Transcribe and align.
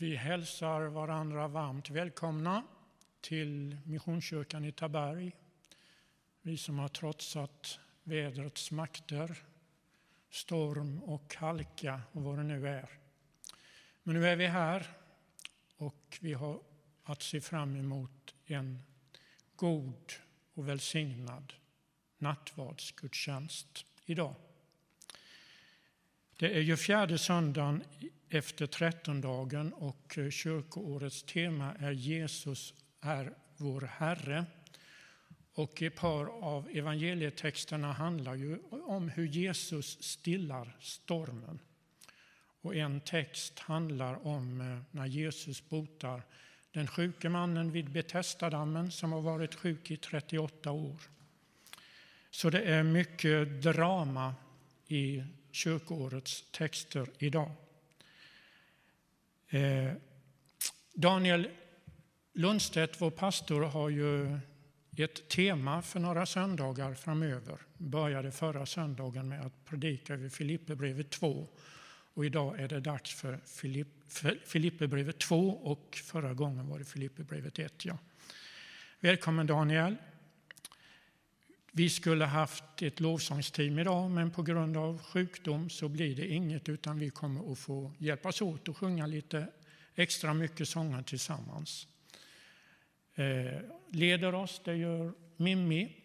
Vi 0.00 0.16
hälsar 0.16 0.80
varandra 0.80 1.48
varmt 1.48 1.90
välkomna 1.90 2.62
till 3.20 3.76
Missionskyrkan 3.84 4.64
i 4.64 4.72
Taberg. 4.72 5.36
Vi 6.42 6.56
som 6.56 6.78
har 6.78 6.88
trotsat 6.88 7.78
vädrets 8.02 8.70
makter, 8.70 9.38
storm 10.30 11.02
och 11.02 11.34
halka 11.34 12.00
och 12.12 12.22
vad 12.22 12.38
det 12.38 12.42
nu 12.42 12.68
är. 12.68 12.88
Men 14.02 14.14
nu 14.14 14.28
är 14.28 14.36
vi 14.36 14.46
här 14.46 14.86
och 15.76 16.18
vi 16.20 16.32
har 16.32 16.60
att 17.04 17.22
se 17.22 17.40
fram 17.40 17.76
emot 17.76 18.34
en 18.46 18.82
god 19.56 20.12
och 20.54 20.68
välsignad 20.68 21.52
nattvardsgudstjänst 22.18 23.86
idag. 24.04 24.34
Det 26.36 26.56
är 26.56 26.60
ju 26.60 26.76
fjärde 26.76 27.18
söndagen 27.18 27.84
efter 28.30 28.66
trettondagen 28.66 29.72
och 29.72 30.18
eh, 30.18 30.30
kyrkoårets 30.30 31.22
tema 31.22 31.74
är 31.78 31.90
Jesus 31.90 32.74
är 33.00 33.32
vår 33.56 33.80
Herre. 33.80 34.44
Och 35.54 35.82
ett 35.82 35.96
par 35.96 36.26
av 36.44 36.68
evangelietexterna 36.72 37.92
handlar 37.92 38.34
ju 38.34 38.58
om 38.70 39.08
hur 39.08 39.26
Jesus 39.26 40.02
stillar 40.02 40.76
stormen. 40.80 41.58
Och 42.62 42.74
en 42.76 43.00
text 43.00 43.58
handlar 43.58 44.26
om 44.26 44.60
eh, 44.60 44.78
när 44.90 45.06
Jesus 45.06 45.68
botar 45.68 46.22
den 46.72 46.86
sjuke 46.86 47.28
mannen 47.28 47.72
vid 47.72 47.90
Betestadammen 47.90 48.90
som 48.90 49.12
har 49.12 49.20
varit 49.20 49.54
sjuk 49.54 49.90
i 49.90 49.96
38 49.96 50.70
år. 50.70 51.00
Så 52.30 52.50
det 52.50 52.62
är 52.62 52.82
mycket 52.82 53.62
drama 53.62 54.34
i 54.88 55.24
kyrkoårets 55.52 56.44
texter 56.52 57.10
idag. 57.18 57.50
Eh, 59.52 59.92
Daniel 60.94 61.48
Lundstedt, 62.34 63.00
vår 63.00 63.10
pastor, 63.10 63.62
har 63.62 63.88
ju 63.88 64.38
ett 64.96 65.28
tema 65.28 65.82
för 65.82 66.00
några 66.00 66.26
söndagar 66.26 66.94
framöver. 66.94 67.58
Började 67.76 68.32
förra 68.32 68.66
söndagen 68.66 69.28
med 69.28 69.46
att 69.46 69.64
predika 69.64 70.14
över 70.14 70.28
Filipperbrevet 70.28 71.10
2 71.10 71.48
och 72.14 72.26
idag 72.26 72.60
är 72.60 72.68
det 72.68 72.80
dags 72.80 73.14
för 73.14 73.40
Filipperbrevet 74.46 75.18
2 75.18 75.50
och 75.50 75.98
förra 76.04 76.34
gången 76.34 76.68
var 76.68 76.78
det 76.78 76.84
Filipperbrevet 76.84 77.58
1. 77.58 77.84
Ja. 77.84 77.98
Välkommen 79.00 79.46
Daniel. 79.46 79.96
Vi 81.72 81.90
skulle 81.90 82.24
haft 82.24 82.82
ett 82.82 83.00
lovsångsteam 83.00 83.78
idag, 83.78 84.10
men 84.10 84.30
på 84.30 84.42
grund 84.42 84.76
av 84.76 85.02
sjukdom 85.02 85.70
så 85.70 85.88
blir 85.88 86.16
det 86.16 86.26
inget 86.26 86.68
utan 86.68 86.98
vi 86.98 87.10
kommer 87.10 87.52
att 87.52 87.58
få 87.58 87.92
hjälpas 87.98 88.42
åt 88.42 88.68
och 88.68 88.76
sjunga 88.76 89.06
lite 89.06 89.46
extra 89.94 90.34
mycket 90.34 90.68
sånger 90.68 91.02
tillsammans. 91.02 91.86
Eh, 93.14 93.60
leder 93.90 94.34
oss, 94.34 94.60
det 94.64 94.76
gör 94.76 95.12
Mimmi 95.36 95.96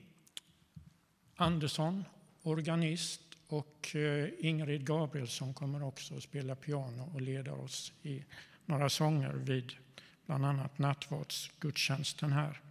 Andersson, 1.35 2.03
organist 2.41 3.21
och 3.47 3.95
eh, 3.95 4.29
Ingrid 4.39 4.85
Gabrielsson 4.85 5.53
kommer 5.53 5.83
också 5.83 6.15
att 6.15 6.23
spela 6.23 6.55
piano 6.55 7.11
och 7.13 7.21
leda 7.21 7.53
oss 7.53 7.93
i 8.03 8.23
några 8.65 8.89
sånger 8.89 9.33
vid 9.33 9.73
bland 10.25 10.45
annat 10.45 10.77
nattvardsgudstjänsten 10.77 12.33
här. 12.33 12.61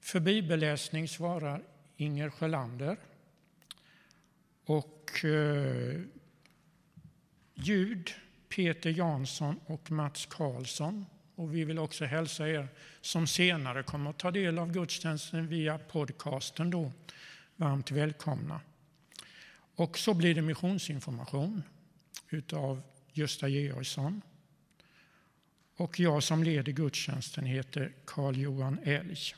För 0.00 0.20
bibelläsning 0.20 1.08
svarar 1.08 1.62
Inger 2.02 2.30
Sjölander. 2.30 2.96
Och 4.64 5.24
eh, 5.24 6.00
ljud 7.54 8.10
Peter 8.48 8.90
Jansson 8.90 9.60
och 9.66 9.90
Mats 9.90 10.26
Karlsson. 10.26 11.06
Och 11.34 11.54
vi 11.54 11.64
vill 11.64 11.78
också 11.78 12.04
hälsa 12.04 12.48
er 12.48 12.68
som 13.00 13.26
senare 13.26 13.82
kommer 13.82 14.10
att 14.10 14.18
ta 14.18 14.30
del 14.30 14.58
av 14.58 14.72
gudstjänsten 14.72 15.46
via 15.46 15.78
podcasten 15.78 16.70
då. 16.70 16.92
Varmt 17.56 17.90
välkomna. 17.90 18.60
Och 19.74 19.98
så 19.98 20.14
blir 20.14 20.34
det 20.34 20.42
missionsinformation 20.42 21.62
utav 22.30 22.82
Gösta 23.12 23.48
Georgsson. 23.48 24.22
Och 25.76 26.00
jag 26.00 26.22
som 26.22 26.42
leder 26.42 26.72
gudstjänsten 26.72 27.44
heter 27.44 27.92
Carl-Johan 28.04 28.78
Elg. 28.84 29.34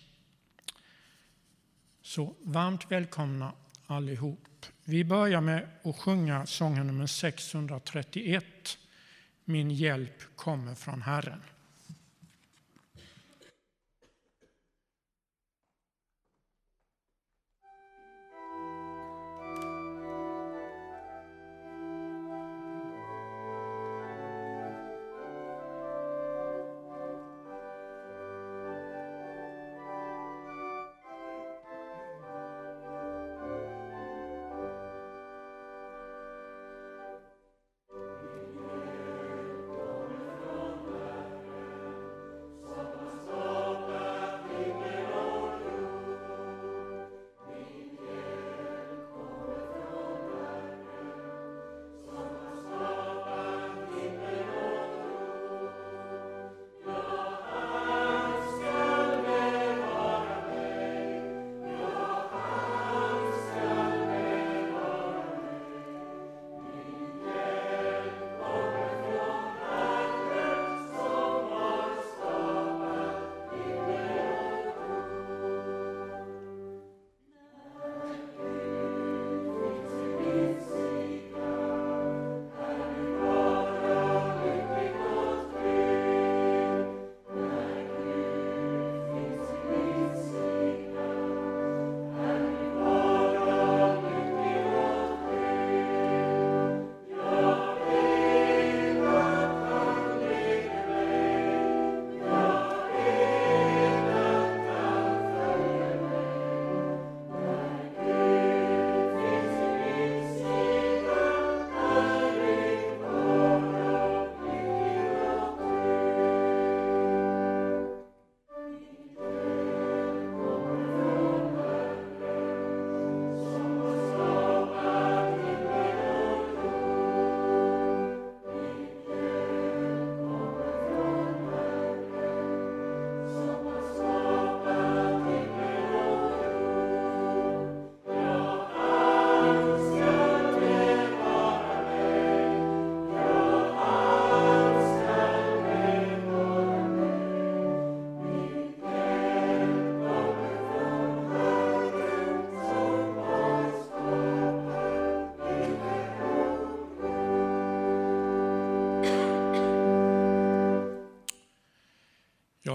Så 2.07 2.35
varmt 2.43 2.91
välkomna 2.91 3.53
allihop. 3.87 4.67
Vi 4.85 5.05
börjar 5.05 5.41
med 5.41 5.69
att 5.85 5.97
sjunga 5.97 6.47
sången 6.47 6.87
nummer 6.87 7.07
631. 7.07 8.45
Min 9.45 9.71
hjälp 9.71 10.37
kommer 10.37 10.75
från 10.75 11.03
Herren. 11.03 11.43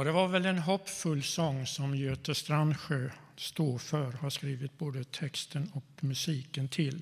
Det 0.04 0.12
var 0.12 0.28
väl 0.28 0.46
en 0.46 0.60
hoppfull 0.60 1.24
sång 1.24 1.68
som 1.68 1.96
Göte 1.96 2.36
Strandsjö 2.36 3.10
står 3.36 3.78
för, 3.78 4.12
har 4.12 4.30
skrivit 4.30 4.78
både 4.78 5.04
texten 5.04 5.72
och 5.74 6.04
musiken 6.04 6.68
till. 6.68 7.02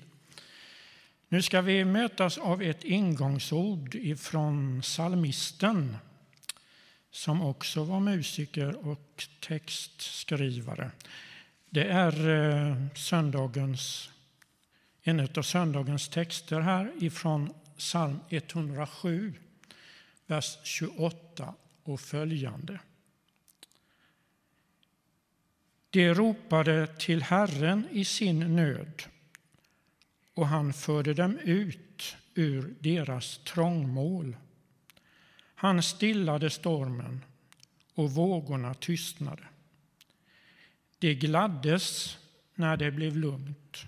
Nu 1.28 1.42
ska 1.42 1.60
vi 1.60 1.84
mötas 1.84 2.38
av 2.38 2.62
ett 2.62 2.84
ingångsord 2.84 3.94
ifrån 3.94 4.82
salmisten 4.82 5.96
som 7.10 7.42
också 7.42 7.84
var 7.84 8.00
musiker 8.00 8.86
och 8.86 9.26
textskrivare. 9.40 10.90
Det 11.70 11.84
är 11.84 12.28
eh, 12.28 12.76
söndagens, 12.94 14.10
en 15.02 15.28
av 15.36 15.42
söndagens 15.42 16.08
texter 16.08 16.60
här 16.60 16.92
ifrån 17.00 17.52
psalm 17.76 18.20
107, 18.28 19.34
vers 20.26 20.58
28 20.62 21.54
och 21.82 22.00
följande. 22.00 22.78
De 25.98 26.14
ropade 26.14 26.86
till 26.86 27.22
Herren 27.22 27.88
i 27.90 28.04
sin 28.04 28.56
nöd 28.56 29.02
och 30.34 30.46
han 30.46 30.72
förde 30.72 31.14
dem 31.14 31.38
ut 31.38 32.16
ur 32.34 32.74
deras 32.80 33.38
trångmål. 33.38 34.36
Han 35.54 35.82
stillade 35.82 36.50
stormen 36.50 37.24
och 37.94 38.12
vågorna 38.12 38.74
tystnade. 38.74 39.42
De 40.98 41.14
gladdes 41.14 42.18
när 42.54 42.76
det 42.76 42.90
blev 42.90 43.16
lugnt. 43.16 43.84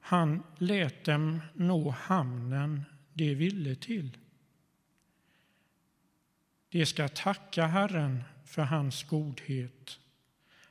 Han 0.00 0.42
lät 0.58 1.04
dem 1.04 1.40
nå 1.54 1.90
hamnen 1.90 2.84
de 3.12 3.34
ville 3.34 3.74
till. 3.74 4.18
De 6.68 6.86
ska 6.86 7.08
tacka 7.08 7.66
Herren 7.66 8.24
för 8.44 8.62
hans 8.62 9.02
godhet, 9.02 9.98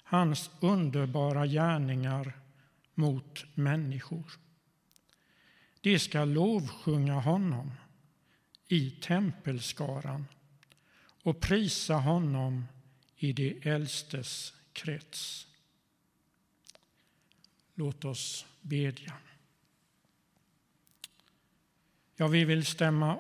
hans 0.04 0.50
underbara 0.60 1.48
gärningar 1.48 2.40
mot 2.94 3.46
människor. 3.54 4.32
De 5.82 6.00
ska 6.00 6.26
lovsjunga 6.26 7.14
honom 7.14 7.72
i 8.68 8.92
tempelskaran 8.92 10.26
och 11.24 11.40
prisa 11.40 11.94
honom 11.96 12.66
i 13.16 13.34
de 13.34 13.60
äldstes 13.62 14.54
krets. 14.74 15.48
Låt 17.74 18.06
oss 18.06 18.46
bedja. 18.62 19.14
Ja, 22.16 22.28
vi 22.28 22.46
vill 22.46 22.66
stämma 22.66 23.18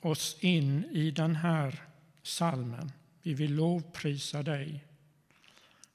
oss 0.00 0.36
in 0.40 0.84
i 0.84 1.10
den 1.10 1.36
här 1.36 1.82
salmen. 2.22 2.92
Vi 3.22 3.34
vill 3.34 3.54
lovprisa 3.54 4.42
dig 4.42 4.84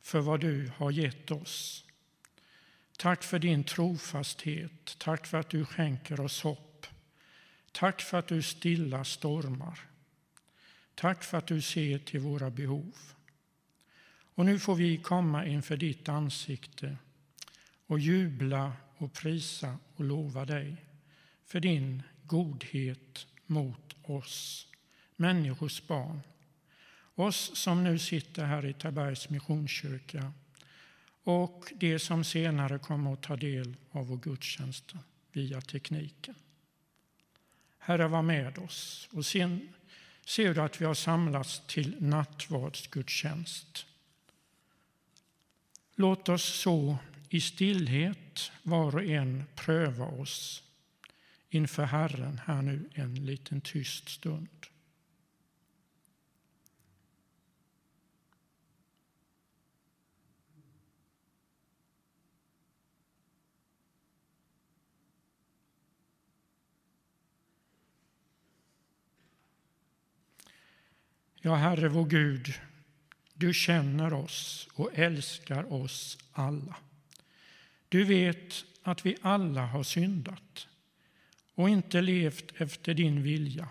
för 0.10 0.20
vad 0.20 0.40
du 0.40 0.72
har 0.76 0.92
gett 0.92 1.32
oss. 1.32 1.86
Tack 2.98 3.24
för 3.24 3.40
din 3.40 3.64
trofasthet. 3.64 4.96
Tack 4.98 5.28
för 5.28 5.38
att 5.38 5.50
du 5.50 5.66
skänker 5.66 6.20
oss 6.20 6.42
hopp. 6.42 6.88
Tack 7.72 8.02
för 8.02 8.20
att 8.20 8.28
du 8.28 8.42
stillar 8.42 9.04
stormar. 9.04 9.80
Tack 10.96 11.24
för 11.24 11.38
att 11.38 11.48
du 11.48 11.62
ser 11.62 12.00
till 12.00 12.20
våra 12.20 12.50
behov. 12.50 12.96
Och 14.36 14.46
nu 14.46 14.60
får 14.60 14.76
vi 14.76 14.98
komma 14.98 15.46
inför 15.46 15.78
ditt 15.78 16.10
ansikte 16.10 16.98
och 17.88 18.00
jubla 18.00 18.74
och 18.98 19.14
prisa 19.14 19.78
och 19.96 20.04
lova 20.04 20.46
dig 20.46 20.86
för 21.46 21.60
din 21.60 22.04
godhet 22.24 23.28
mot 23.46 23.96
oss, 24.04 24.68
människors 25.16 25.88
barn. 25.88 26.22
Oss 27.20 27.52
som 27.54 27.84
nu 27.84 28.00
sitter 28.00 28.46
här 28.46 28.66
i 28.66 28.74
Tabergs 28.74 29.30
Missionskyrka 29.30 30.34
och 31.24 31.74
de 31.76 32.00
som 32.00 32.24
senare 32.24 32.80
kommer 32.80 33.14
att 33.14 33.22
ta 33.22 33.36
del 33.36 33.76
av 33.92 34.08
vår 34.08 34.18
gudstjänst 34.18 34.94
via 35.32 35.62
tekniken. 35.62 36.36
Herre, 37.78 38.08
var 38.08 38.22
med 38.22 38.58
oss. 38.58 39.10
Och 39.12 39.26
sen 39.26 39.74
ser 40.26 40.54
du 40.54 40.62
att 40.62 40.82
vi 40.82 40.86
har 40.86 40.94
samlats 40.94 41.62
till 41.68 41.96
nattvardsgudstjänst. 42.00 43.86
Låt 45.96 46.30
oss 46.30 46.44
så 46.44 46.98
i 47.30 47.42
stillhet 47.42 48.52
var 48.64 48.96
och 48.96 49.04
en 49.04 49.44
pröva 49.56 50.06
oss 50.06 50.64
inför 51.50 51.84
Herren 51.84 52.42
här 52.46 52.62
nu 52.62 52.90
en 52.94 53.26
liten 53.26 53.62
tyst 53.62 54.10
stund. 54.10 54.48
Ja, 71.42 71.56
Herre 71.56 71.90
vår 71.90 72.06
Gud, 72.06 72.54
du 73.34 73.54
känner 73.54 74.14
oss 74.14 74.70
och 74.74 74.90
älskar 74.94 75.74
oss 75.74 76.18
alla. 76.32 76.76
Du 77.90 78.04
vet 78.04 78.66
att 78.84 79.06
vi 79.06 79.18
alla 79.22 79.66
har 79.66 79.84
syndat 79.84 80.68
och 81.56 81.70
inte 81.70 82.02
levt 82.02 82.62
efter 82.62 82.94
din 82.94 83.24
vilja. 83.24 83.70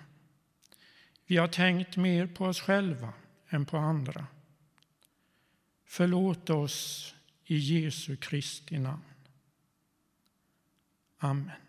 Vi 1.26 1.36
har 1.36 1.48
tänkt 1.48 1.96
mer 1.96 2.26
på 2.26 2.44
oss 2.44 2.60
själva 2.60 3.12
än 3.48 3.66
på 3.66 3.76
andra. 3.76 4.26
Förlåt 5.84 6.50
oss 6.50 7.14
i 7.44 7.56
Jesu 7.56 8.16
Kristi 8.16 8.78
namn. 8.78 9.02
Amen. 11.18 11.67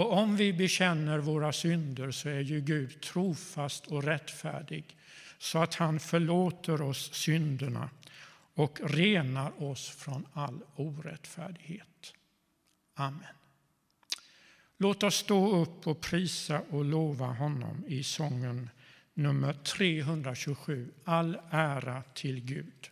Och 0.00 0.12
om 0.12 0.36
vi 0.36 0.52
bekänner 0.52 1.18
våra 1.18 1.52
synder 1.52 2.10
så 2.10 2.28
är 2.28 2.40
ju 2.40 2.60
Gud 2.60 3.00
trofast 3.00 3.86
och 3.86 4.04
rättfärdig 4.04 4.96
så 5.38 5.58
att 5.58 5.74
han 5.74 6.00
förlåter 6.00 6.82
oss 6.82 7.14
synderna 7.14 7.90
och 8.54 8.80
renar 8.84 9.62
oss 9.62 9.88
från 9.88 10.26
all 10.32 10.60
orättfärdighet. 10.76 12.14
Amen. 12.94 13.34
Låt 14.76 15.02
oss 15.02 15.14
stå 15.14 15.56
upp 15.62 15.86
och 15.86 16.00
prisa 16.00 16.60
och 16.60 16.84
lova 16.84 17.26
honom 17.26 17.84
i 17.88 18.02
sången 18.02 18.70
nummer 19.14 19.52
327, 19.52 20.90
All 21.04 21.38
ära 21.50 22.02
till 22.14 22.40
Gud. 22.40 22.90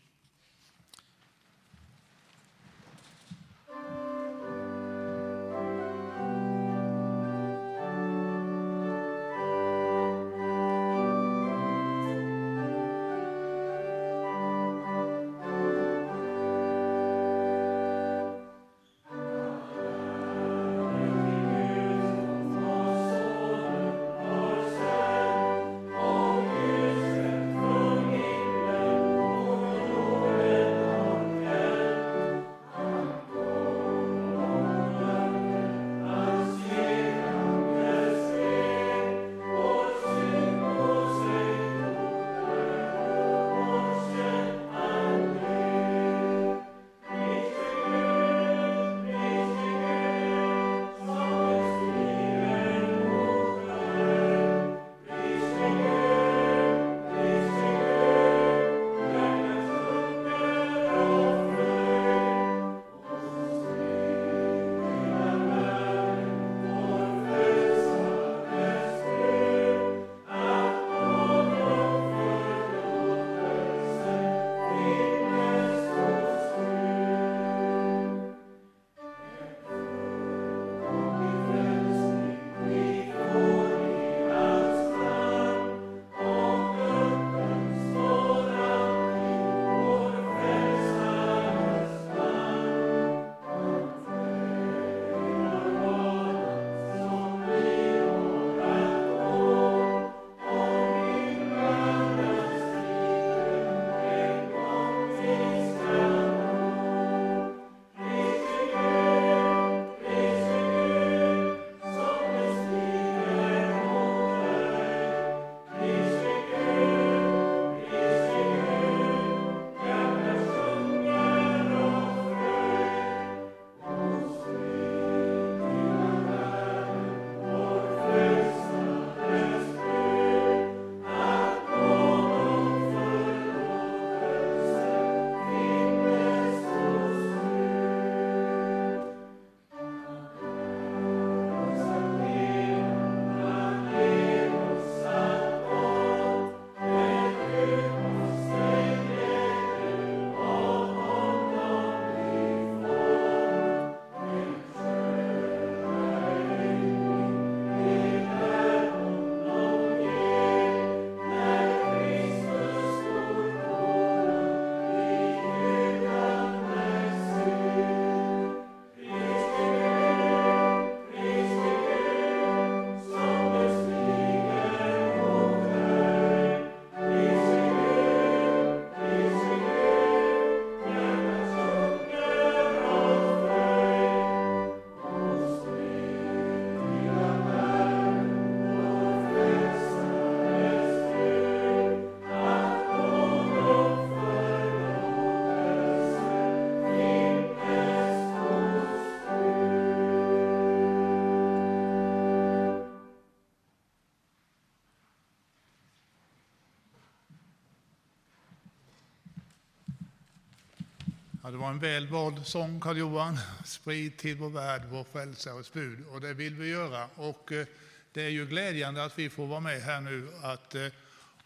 Ja, 211.49 211.53
det 211.53 211.59
var 211.59 211.71
en 211.71 211.79
väl 211.79 212.07
vald 212.07 212.47
sång, 212.47 212.81
Karl-Johan. 212.81 213.39
Sprid 213.65 214.17
till 214.17 214.37
vår 214.37 214.51
värld 214.51 214.83
vår 214.91 215.05
frälsares 215.13 215.73
bud. 215.73 215.99
Och 216.11 216.21
det 216.21 216.35
vill 216.35 216.55
vi 216.55 216.69
göra. 216.69 217.09
Och 217.15 217.53
eh, 217.53 217.67
det 218.13 218.23
är 218.23 218.29
ju 218.29 218.47
glädjande 218.47 219.05
att 219.05 219.19
vi 219.19 219.31
får 219.31 219.47
vara 219.47 219.61
med 219.61 219.83
här 219.83 220.01
nu. 220.01 220.29
Att 220.43 220.75
eh, 220.75 220.87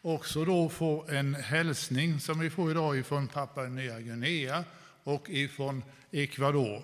också 0.01 0.45
då 0.45 0.69
få 0.69 1.05
en 1.09 1.35
hälsning 1.35 2.21
som 2.21 2.39
vi 2.39 2.51
får 2.51 2.71
idag 2.71 2.99
ifrån 2.99 3.29
Papua 3.29 3.65
Nya 3.65 4.01
Guinea 4.01 4.65
och 5.05 5.31
ifrån 5.31 5.83
Ecuador. 6.11 6.83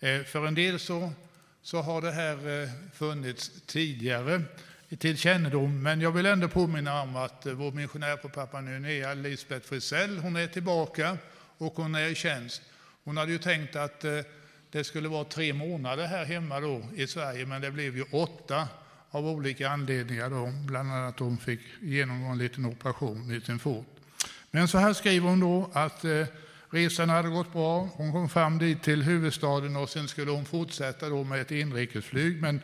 Eh, 0.00 0.22
för 0.22 0.46
en 0.46 0.54
del 0.54 0.78
så, 0.78 1.12
så 1.62 1.82
har 1.82 2.02
det 2.02 2.12
här 2.12 2.62
eh, 2.62 2.68
funnits 2.94 3.50
tidigare 3.66 4.42
till 4.98 5.18
kännedom, 5.18 5.82
men 5.82 6.00
jag 6.00 6.12
vill 6.12 6.26
ändå 6.26 6.48
påminna 6.48 7.02
om 7.02 7.16
att 7.16 7.46
eh, 7.46 7.52
vår 7.52 7.72
missionär 7.72 8.16
på 8.16 8.28
Papua 8.28 8.60
Nya 8.60 8.78
Guinea, 8.78 9.14
Lisbeth 9.14 9.68
Frisell, 9.68 10.18
hon 10.18 10.36
är 10.36 10.46
tillbaka 10.46 11.18
och 11.58 11.74
hon 11.76 11.94
är 11.94 12.08
i 12.08 12.14
tjänst. 12.14 12.62
Hon 13.04 13.16
hade 13.16 13.32
ju 13.32 13.38
tänkt 13.38 13.76
att 13.76 14.04
eh, 14.04 14.18
det 14.70 14.84
skulle 14.84 15.08
vara 15.08 15.24
tre 15.24 15.52
månader 15.52 16.06
här 16.06 16.24
hemma 16.24 16.60
då 16.60 16.82
i 16.94 17.06
Sverige, 17.06 17.46
men 17.46 17.60
det 17.60 17.70
blev 17.70 17.96
ju 17.96 18.04
åtta 18.10 18.68
av 19.10 19.26
olika 19.26 19.68
anledningar. 19.70 20.30
Då. 20.30 20.52
Bland 20.66 20.92
annat 20.92 21.14
att 21.14 21.20
hon 21.20 21.38
fick 21.38 21.60
genomgå 21.80 22.28
en 22.28 22.38
liten 22.38 22.66
operation 22.66 23.34
i 23.34 23.40
sin 23.40 23.58
fot. 23.58 23.86
Men 24.50 24.68
så 24.68 24.78
här 24.78 24.92
skriver 24.92 25.28
hon 25.28 25.40
då 25.40 25.70
att 25.72 26.04
eh, 26.04 26.26
resan 26.70 27.08
hade 27.08 27.28
gått 27.28 27.52
bra. 27.52 27.88
Hon 27.94 28.12
kom 28.12 28.28
fram 28.28 28.58
dit 28.58 28.82
till 28.82 29.02
huvudstaden 29.02 29.76
och 29.76 29.88
sen 29.88 30.08
skulle 30.08 30.30
hon 30.30 30.44
fortsätta 30.44 31.08
då 31.08 31.24
med 31.24 31.40
ett 31.40 31.50
inrikesflyg. 31.50 32.42
Men, 32.42 32.60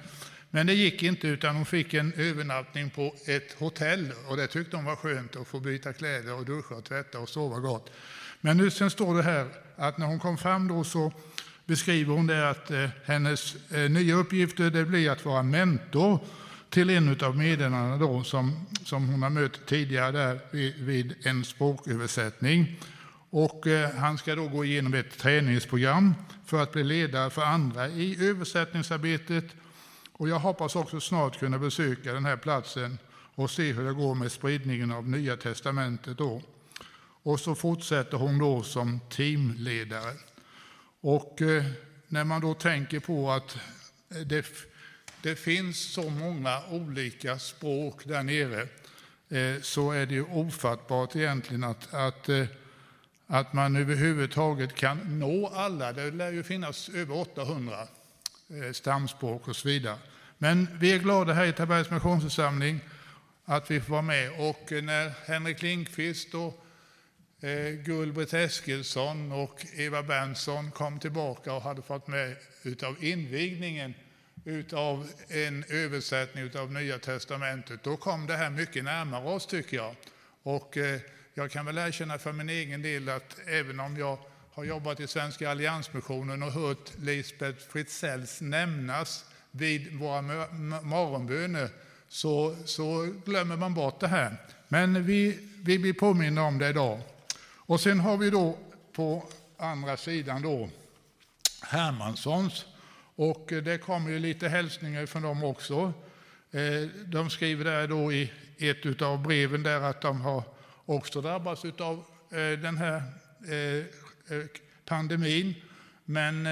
men 0.51 0.67
det 0.67 0.75
gick 0.75 1.03
inte 1.03 1.29
utan 1.29 1.57
hon 1.57 1.67
fick 1.67 1.95
en 1.95 2.13
övernattning 2.13 2.91
på 2.91 3.15
ett 3.27 3.53
hotell 3.59 4.13
och 4.29 4.37
det 4.37 4.47
tyckte 4.47 4.77
hon 4.77 4.85
var 4.85 4.97
skönt 4.97 5.37
att 5.37 5.47
få 5.47 5.61
byta 5.61 5.93
kläder 5.93 6.35
och 6.35 6.45
duscha 6.45 6.75
och 6.75 6.85
tvätta 6.85 7.19
och 7.19 7.29
sova 7.29 7.59
gott. 7.59 7.91
Men 8.45 8.57
nu 8.57 8.71
sen 8.71 8.91
står 8.91 9.15
det 9.15 9.23
här 9.23 9.47
att 9.77 9.99
när 9.99 10.07
hon 10.07 10.19
kom 10.19 10.39
fram 10.39 10.69
då 10.69 10.85
så 10.85 11.13
beskriver 11.67 12.15
hon 12.15 12.27
det 12.27 12.51
att 12.51 12.71
eh, 12.71 12.89
hennes 13.05 13.73
eh, 13.73 13.91
nya 13.91 14.15
uppgifter 14.15 14.65
eh, 14.65 14.71
det 14.71 14.85
blir 14.85 15.11
att 15.11 15.25
vara 15.25 15.43
mentor 15.43 16.19
till 16.71 16.91
en 16.91 17.21
av 17.23 17.37
meddelarna 17.37 17.97
då 17.97 18.25
som, 18.25 18.67
som 18.85 19.09
hon 19.09 19.23
har 19.23 19.31
mött 19.31 19.67
tidigare 19.67 20.13
där 20.13 20.41
vid, 20.51 20.75
vid 20.75 21.15
en 21.23 21.45
språköversättning. 21.45 22.81
Och 23.31 23.67
eh, 23.67 23.91
han 23.91 24.19
ska 24.19 24.35
då 24.35 24.49
gå 24.49 24.65
igenom 24.65 24.95
ett 24.95 25.19
träningsprogram 25.19 26.15
för 26.47 26.63
att 26.63 26.73
bli 26.73 26.85
ledare 26.85 27.31
för 27.31 27.43
andra 27.43 27.89
i 27.89 28.29
översättningsarbetet. 28.29 29.45
Och 30.13 30.29
jag 30.29 30.39
hoppas 30.39 30.77
också 30.77 31.01
snart 31.01 31.39
kunna 31.39 31.59
besöka 31.59 32.13
den 32.13 32.25
här 32.25 32.37
platsen 32.37 32.99
och 33.35 33.51
se 33.51 33.73
hur 33.73 33.85
det 33.85 33.93
går 33.93 34.15
med 34.15 34.33
spridningen 34.33 34.93
av 34.93 35.09
Nya 35.09 35.37
testamentet 35.37 36.19
då. 36.19 36.43
Och 37.25 37.41
så 37.41 37.55
fortsätter 37.55 38.17
hon 38.17 38.39
då 38.39 38.63
som 38.63 39.01
teamledare. 39.11 40.15
Och 41.01 41.43
eh, 41.43 41.65
när 42.09 42.25
man 42.25 42.41
då 42.41 42.55
tänker 42.55 43.01
på 43.01 43.31
att 43.31 43.57
eh, 44.15 44.21
det, 44.21 44.47
det 45.23 45.37
finns 45.37 45.93
så 45.93 46.11
många 46.11 46.63
olika 46.71 47.39
språk 47.39 48.05
där 48.05 48.23
nere 48.23 48.69
eh, 49.29 49.63
så 49.63 49.91
är 49.91 50.07
det 50.07 50.15
ju 50.15 50.25
ofattbart 50.25 51.17
egentligen 51.17 51.65
att, 51.65 51.95
att, 51.95 52.29
att 53.27 53.53
man 53.53 53.77
överhuvudtaget 53.77 54.75
kan 54.75 55.19
nå 55.19 55.49
alla. 55.49 55.93
Det 55.93 56.11
lär 56.11 56.33
ju 56.33 56.43
finnas 56.43 56.89
över 56.89 57.17
800 57.17 57.89
stamspråk 58.73 59.49
och 59.49 59.57
så 59.57 59.69
vidare. 59.69 59.99
Men 60.39 60.69
vi 60.81 60.93
är 60.93 60.99
glada 60.99 61.33
här 61.33 61.47
i 61.47 61.53
Tabergs 61.53 61.91
Missionsförsamling 61.91 62.81
att 63.45 63.71
vi 63.71 63.81
får 63.81 63.91
vara 63.91 64.03
med. 64.03 64.31
Och 64.31 64.85
när 64.85 65.13
Henrik 65.27 65.63
Lindqvist 65.63 66.35
och 66.35 66.64
Eh, 67.45 67.73
Gulbritt 67.73 68.35
Eskilsson 68.35 69.33
och 69.33 69.67
Eva 69.77 70.03
Berntsson 70.03 70.71
kom 70.71 70.99
tillbaka 70.99 71.53
och 71.53 71.63
hade 71.63 71.83
fått 71.83 72.07
med 72.07 72.37
utav 72.63 73.05
invigningen 73.05 73.95
utav 74.45 75.09
en 75.29 75.65
översättning 75.69 76.51
av 76.57 76.73
Nya 76.73 76.99
testamentet. 76.99 77.83
Då 77.83 77.97
kom 77.97 78.27
det 78.27 78.37
här 78.37 78.51
mycket 78.51 78.85
närmare 78.85 79.25
oss 79.25 79.47
tycker 79.47 79.77
jag. 79.77 79.95
Och 80.43 80.77
eh, 80.77 81.01
jag 81.35 81.51
kan 81.51 81.67
väl 81.67 81.79
erkänna 81.79 82.19
för 82.19 82.33
min 82.33 82.49
egen 82.49 82.83
del 82.83 83.09
att 83.09 83.37
även 83.47 83.81
om 83.81 83.97
jag 83.97 84.19
har 84.53 84.65
jobbat 84.65 85.01
i 85.01 85.07
Svenska 85.07 85.51
Alliansmissionen 85.51 86.43
och 86.43 86.53
hört 86.53 86.93
Lisbeth 86.99 87.69
Fritzells 87.69 88.41
nämnas 88.41 89.25
vid 89.51 89.93
våra 89.93 90.23
morgonböner 90.83 91.69
så, 92.09 92.57
så 92.65 93.15
glömmer 93.25 93.57
man 93.57 93.75
bort 93.75 94.01
det 94.01 94.09
här. 94.09 94.37
Men 94.69 95.07
vi, 95.07 95.39
vi 95.63 95.79
blir 95.79 95.93
påminna 95.93 96.43
om 96.43 96.59
det 96.59 96.69
idag. 96.69 97.01
Och 97.67 97.81
sen 97.81 98.01
har 98.01 98.17
vi 98.17 98.31
då 98.31 98.59
på 98.93 99.29
andra 99.57 99.97
sidan 99.97 100.43
då 100.43 100.69
Hermanssons. 101.63 102.67
Och 103.17 103.53
eh, 103.53 103.63
det 103.63 103.79
kommer 103.79 104.11
ju 104.11 104.19
lite 104.19 104.49
hälsningar 104.49 105.07
från 105.07 105.23
dem 105.23 105.45
också. 105.45 105.93
Eh, 106.51 106.89
de 107.07 107.31
skriver 107.31 107.65
där 107.65 107.89
då 107.89 108.13
i 108.13 108.33
ett 108.59 109.03
av 109.03 109.23
breven 109.23 109.63
där 109.63 109.81
att 109.81 110.01
de 110.01 110.21
har 110.21 110.43
också 110.85 111.21
drabbats 111.21 111.65
av 111.65 112.05
eh, 112.31 112.59
den 112.59 112.77
här 112.77 113.03
pandemin. 114.85 115.55
Men 116.05 116.47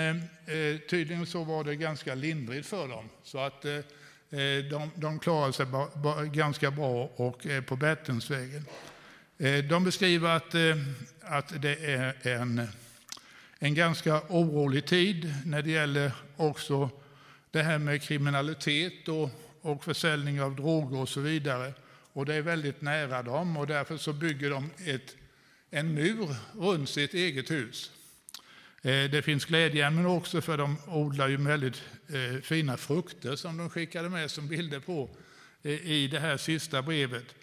tydligen 0.90 1.26
så 1.26 1.44
var 1.44 1.64
det 1.64 1.76
ganska 1.76 2.14
lindrigt 2.14 2.66
för 2.66 2.88
dem. 2.88 3.08
Så 3.22 3.38
att 3.38 3.62
de, 4.70 4.90
de 4.94 5.18
klarar 5.18 5.52
sig 5.52 5.66
ganska 6.32 6.70
bra 6.70 7.10
och 7.16 7.46
är 7.46 7.60
på 7.60 7.76
bättringsvägen. 7.76 8.64
Eh, 9.42 9.64
de 9.64 9.84
beskriver 9.84 10.28
att, 10.28 10.54
eh, 10.54 10.76
att 11.20 11.62
det 11.62 11.84
är 11.84 12.26
en, 12.26 12.68
en 13.58 13.74
ganska 13.74 14.22
orolig 14.28 14.86
tid 14.86 15.34
när 15.44 15.62
det 15.62 15.70
gäller 15.70 16.12
också 16.36 16.90
det 17.50 17.62
här 17.62 17.78
med 17.78 18.02
kriminalitet 18.02 19.08
och, 19.08 19.30
och 19.60 19.84
försäljning 19.84 20.42
av 20.42 20.56
droger 20.56 20.98
och 20.98 21.08
så 21.08 21.20
vidare. 21.20 21.72
Och 22.12 22.26
det 22.26 22.34
är 22.34 22.42
väldigt 22.42 22.80
nära 22.80 23.22
dem 23.22 23.56
och 23.56 23.66
därför 23.66 23.96
så 23.96 24.12
bygger 24.12 24.50
de 24.50 24.70
ett, 24.86 25.16
en 25.70 25.94
mur 25.94 26.34
runt 26.54 26.88
sitt 26.88 27.14
eget 27.14 27.50
hus. 27.50 27.90
Eh, 28.82 29.10
det 29.10 29.24
finns 29.24 29.44
glädjeämnen 29.44 30.06
också 30.06 30.40
för 30.40 30.58
de 30.58 30.76
odlar 30.86 31.28
ju 31.28 31.36
väldigt 31.36 31.82
fina 32.42 32.76
frukter 32.76 33.36
som 33.36 33.56
de 33.56 33.70
skickade 33.70 34.08
med 34.08 34.30
som 34.30 34.48
bilder 34.48 34.80
på 34.80 35.10
i 35.62 36.08
det 36.08 36.20
här 36.20 36.36
sista 36.36 36.82
brevet. 36.82 37.34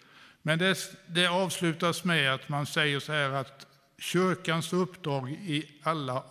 Men 0.42 0.58
det, 0.58 0.96
det 1.06 1.26
avslutas 1.26 2.04
med 2.04 2.34
att 2.34 2.48
man 2.48 2.66
säger 2.66 3.00
så 3.00 3.12
här 3.12 3.30
att 3.30 3.66
kyrkans 3.98 4.72
uppdrag 4.72 5.30
i 5.30 5.70
alla 5.82 6.24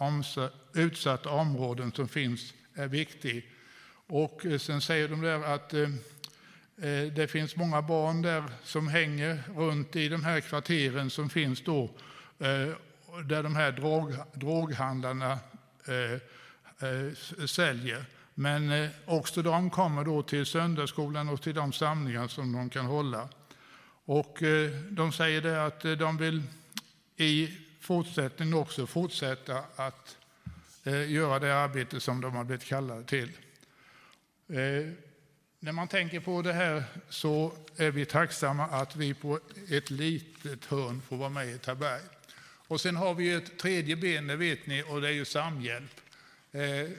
utsatta 0.74 1.30
områden 1.30 1.92
som 1.92 2.08
finns 2.08 2.54
är 2.74 2.88
viktig. 2.88 3.50
Och 4.08 4.46
eh, 4.46 4.58
sen 4.58 4.82
säger 4.82 5.08
de 5.08 5.22
där 5.22 5.44
att 5.44 5.74
eh, 5.74 5.82
eh, 5.82 7.14
det 7.14 7.32
finns 7.32 7.56
många 7.56 7.82
barn 7.82 8.22
där 8.22 8.44
som 8.64 8.88
hänger 8.88 9.44
runt 9.56 9.96
i 9.96 10.10
de 10.10 10.24
här 10.24 10.40
kvarteren 10.40 11.10
som 11.10 11.30
finns 11.30 11.64
då, 11.64 11.84
eh, 12.40 12.76
där 13.26 13.44
de 13.44 13.56
här 13.56 13.72
drog, 13.72 14.16
droghandlarna 14.34 15.40
eh, 15.88 16.14
eh, 16.90 17.46
säljer. 17.46 18.06
Men 18.34 18.72
eh, 18.72 18.90
också 19.06 19.42
de 19.42 19.70
kommer 19.70 20.04
då 20.04 20.24
till 20.24 20.46
söndagsskolan 20.46 21.30
och 21.30 21.42
till 21.42 21.56
de 21.56 21.74
samlingar 21.74 22.28
som 22.28 22.54
de 22.54 22.70
kan 22.70 22.86
hålla. 22.86 23.30
Och 24.10 24.44
eh, 24.44 24.70
de 24.90 25.12
säger 25.12 25.42
det 25.42 25.66
att 25.66 25.86
eh, 25.86 25.92
de 25.92 26.18
vill 26.18 26.44
i 27.18 27.58
fortsättningen 27.80 28.54
också 28.54 28.88
fortsätta 28.88 29.64
att 29.76 30.18
eh, 30.84 31.12
göra 31.12 31.40
det 31.40 31.56
arbete 31.56 32.00
som 32.00 32.22
de 32.22 32.36
har 32.36 32.44
blivit 32.44 32.66
kallade 32.66 33.04
till. 33.04 33.32
När 35.60 35.72
man 35.72 35.88
tänker 35.88 36.20
på 36.20 36.42
det 36.42 36.54
här 36.54 36.84
så 37.10 37.54
är 37.78 37.92
vi 37.92 38.06
tacksamma 38.06 38.64
att 38.64 38.96
vi 38.96 39.14
på 39.14 39.40
ett 39.70 39.90
litet 39.90 40.66
hörn 40.66 41.02
får 41.02 41.18
vara 41.18 41.30
med 41.30 41.48
i 41.50 41.58
Taberg. 41.58 42.02
Och 42.68 42.82
sen 42.82 42.96
har 42.96 43.14
vi 43.14 43.34
ett 43.34 43.60
tredje 43.60 43.96
ben, 43.96 44.28
det 44.28 44.36
vet 44.36 44.68
ni, 44.68 44.84
och 44.84 45.02
det 45.02 45.08
är 45.08 45.12
ju 45.14 45.26
samhjälp. 45.26 46.02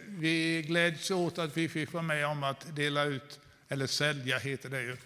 Vi 0.07 0.63
gläds 0.67 1.11
åt 1.11 1.39
att 1.39 1.57
vi 1.57 1.69
fick 1.69 1.93
vara 1.93 2.03
med 2.03 2.27
om 2.27 2.43
att 2.43 2.77
dela 2.77 3.05
ut, 3.05 3.41
eller 3.69 3.87
sälja 3.87 4.39
heter 4.39 4.69
det 4.69 4.83
ju, 4.83 4.97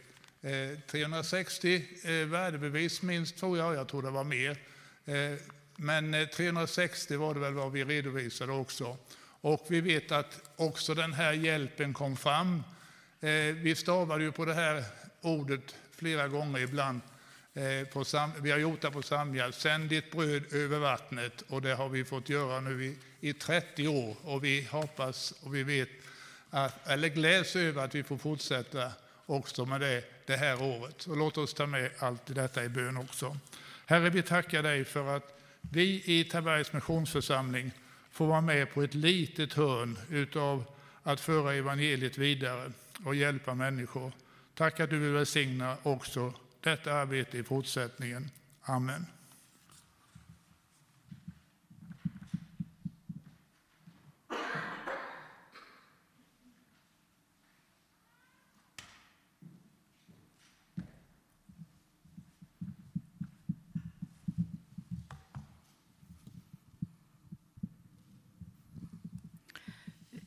Eh, 0.44 0.78
360 0.86 1.84
eh, 2.02 2.12
värdebevis 2.12 3.02
minst 3.02 3.36
tror 3.36 3.58
jag, 3.58 3.74
jag 3.74 3.88
tror 3.88 4.02
det 4.02 4.10
var 4.10 4.24
mer. 4.24 4.58
Eh, 5.04 5.38
men 5.76 6.28
360 6.34 7.16
var 7.16 7.34
det 7.34 7.40
väl 7.40 7.52
vad 7.52 7.72
vi 7.72 7.84
redovisade 7.84 8.52
också. 8.52 8.96
Och 9.40 9.66
vi 9.68 9.80
vet 9.80 10.12
att 10.12 10.40
också 10.56 10.94
den 10.94 11.12
här 11.12 11.32
hjälpen 11.32 11.94
kom 11.94 12.16
fram. 12.16 12.62
Vi 13.54 13.74
stavade 13.76 14.24
ju 14.24 14.32
på 14.32 14.44
det 14.44 14.54
här 14.54 14.84
ordet 15.20 15.74
flera 15.90 16.28
gånger 16.28 16.60
ibland. 16.60 17.00
Vi 18.40 18.50
har 18.50 18.58
gjort 18.58 18.80
det 18.80 18.90
på 18.90 19.02
samhjälp. 19.02 19.54
Sänd 19.54 19.90
ditt 19.90 20.10
bröd 20.10 20.52
över 20.52 20.78
vattnet. 20.78 21.42
Och 21.48 21.62
det 21.62 21.74
har 21.74 21.88
vi 21.88 22.04
fått 22.04 22.28
göra 22.28 22.60
nu 22.60 22.84
i, 22.84 22.98
i 23.28 23.32
30 23.32 23.88
år. 23.88 24.16
Och 24.22 24.44
vi 24.44 24.68
hoppas 24.70 25.30
och 25.30 25.54
vi 25.54 25.62
vet, 25.62 25.88
att, 26.50 26.88
eller 26.88 27.08
gläds 27.08 27.56
över 27.56 27.84
att 27.84 27.94
vi 27.94 28.02
får 28.02 28.18
fortsätta 28.18 28.92
också 29.26 29.66
med 29.66 29.80
det 29.80 30.14
det 30.26 30.36
här 30.36 30.62
året. 30.62 31.06
Och 31.06 31.16
låt 31.16 31.38
oss 31.38 31.54
ta 31.54 31.66
med 31.66 31.90
allt 31.98 32.26
detta 32.26 32.64
i 32.64 32.68
bön 32.68 32.96
också. 32.96 33.36
Herre, 33.86 34.10
vi 34.10 34.22
tackar 34.22 34.62
dig 34.62 34.84
för 34.84 35.16
att 35.16 35.40
vi 35.60 36.02
i 36.04 36.24
Tabergs 36.24 36.72
Missionsförsamling 36.72 37.70
får 38.10 38.26
vara 38.26 38.40
med 38.40 38.74
på 38.74 38.82
ett 38.82 38.94
litet 38.94 39.52
hörn 39.52 39.98
utav 40.10 40.64
att 41.02 41.20
föra 41.20 41.54
evangeliet 41.54 42.18
vidare 42.18 42.72
och 43.04 43.14
hjälpa 43.14 43.54
människor. 43.54 44.12
Tack 44.54 44.80
att 44.80 44.90
du 44.90 44.98
vill 44.98 45.12
välsigna 45.12 45.76
också 45.82 46.32
detta 46.60 46.92
arbete 46.92 47.38
i 47.38 47.42
fortsättningen. 47.42 48.30
Amen. 48.62 49.06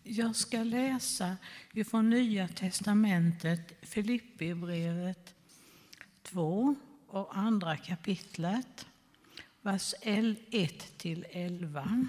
Jag 0.09 0.35
ska 0.35 0.63
läsa 0.63 1.37
ifrån 1.73 2.09
Nya 2.09 2.47
testamentet, 2.47 3.73
Filipperbrevet 3.81 5.35
2 6.23 6.75
och 7.07 7.37
andra 7.37 7.77
kapitlet, 7.77 8.85
vers 9.61 9.93
1-11. 10.01 12.07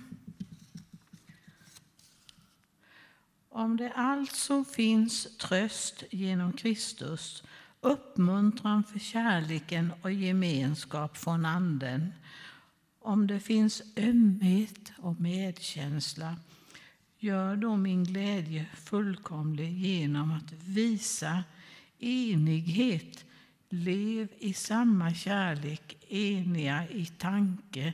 Om 3.48 3.76
det 3.76 3.92
alltså 3.92 4.64
finns 4.64 5.37
tröst 5.37 6.04
genom 6.11 6.52
Kristus, 6.52 7.42
uppmuntran 7.80 8.84
för 8.84 8.98
kärleken 8.98 9.92
och 10.02 10.12
gemenskap 10.12 11.16
från 11.16 11.44
Anden, 11.44 12.12
om 12.98 13.26
det 13.26 13.40
finns 13.40 13.82
ömhet 13.96 14.92
och 14.98 15.20
medkänsla, 15.20 16.37
Gör 17.20 17.57
då 17.57 17.76
min 17.76 18.04
glädje 18.04 18.66
fullkomlig 18.74 19.72
genom 19.72 20.33
att 20.33 20.52
visa 20.52 21.44
enighet. 21.98 23.24
Lev 23.68 24.28
i 24.38 24.52
samma 24.52 25.14
kärlek, 25.14 25.96
eniga 26.09 26.88
i 26.88 27.07
tanke 27.07 27.92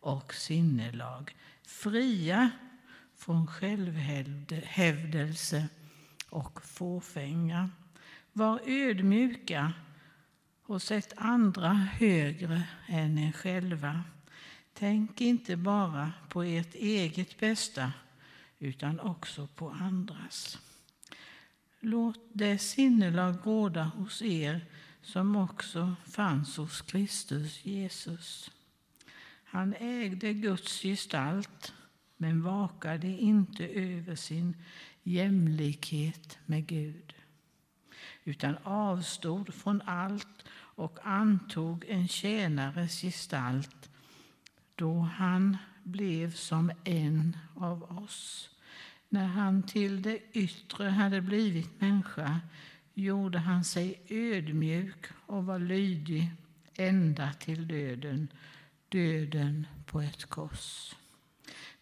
och 0.00 0.34
sinnelag. 0.34 1.36
Fria 1.66 2.50
från 3.16 3.46
självhävdelse 3.46 5.68
och 6.30 6.62
fåfänga. 6.62 7.70
Var 8.32 8.60
ödmjuka 8.66 9.72
och 10.66 10.82
sätt 10.82 11.12
andra 11.16 11.72
högre 11.72 12.62
än 12.86 13.18
er 13.18 13.32
själva. 13.32 14.04
Tänk 14.74 15.20
inte 15.20 15.56
bara 15.56 16.12
på 16.28 16.42
ert 16.42 16.74
eget 16.74 17.40
bästa 17.40 17.92
utan 18.58 19.00
också 19.00 19.46
på 19.46 19.70
andras. 19.70 20.58
Låt 21.80 22.20
det 22.32 22.58
sinnelag 22.58 23.36
råda 23.44 23.84
hos 23.84 24.22
er 24.22 24.64
som 25.02 25.36
också 25.36 25.94
fanns 26.06 26.56
hos 26.56 26.82
Kristus 26.82 27.64
Jesus. 27.64 28.50
Han 29.44 29.74
ägde 29.74 30.32
Guds 30.32 30.82
gestalt 30.82 31.72
men 32.16 32.42
vakade 32.42 33.08
inte 33.08 33.68
över 33.68 34.14
sin 34.14 34.56
jämlikhet 35.02 36.38
med 36.46 36.66
Gud 36.66 37.14
utan 38.24 38.56
avstod 38.62 39.54
från 39.54 39.82
allt 39.82 40.44
och 40.52 40.98
antog 41.02 41.84
en 41.88 42.08
tjänares 42.08 43.00
gestalt 43.00 43.90
då 44.74 44.98
han 44.98 45.56
blev 45.86 46.32
som 46.32 46.72
en 46.84 47.36
av 47.54 47.82
oss. 47.82 48.50
När 49.08 49.26
han 49.26 49.62
till 49.62 50.02
det 50.02 50.18
yttre 50.32 50.88
hade 50.88 51.20
blivit 51.20 51.80
människa 51.80 52.40
gjorde 52.94 53.38
han 53.38 53.64
sig 53.64 54.02
ödmjuk 54.08 55.06
och 55.26 55.46
var 55.46 55.58
lydig 55.58 56.30
ända 56.74 57.32
till 57.32 57.68
döden, 57.68 58.28
döden 58.88 59.66
på 59.86 60.00
ett 60.00 60.24
kors. 60.24 60.94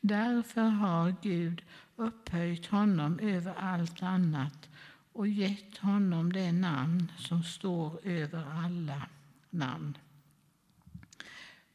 Därför 0.01 0.63
har 0.63 1.15
Gud 1.23 1.63
upphöjt 1.97 2.67
honom 2.67 3.19
över 3.19 3.55
allt 3.55 4.03
annat 4.03 4.69
och 5.13 5.29
gett 5.29 5.79
honom 5.79 6.33
det 6.33 6.53
namn 6.53 7.13
som 7.19 7.43
står 7.43 8.01
över 8.07 8.45
alla 8.65 9.09
namn. 9.51 9.99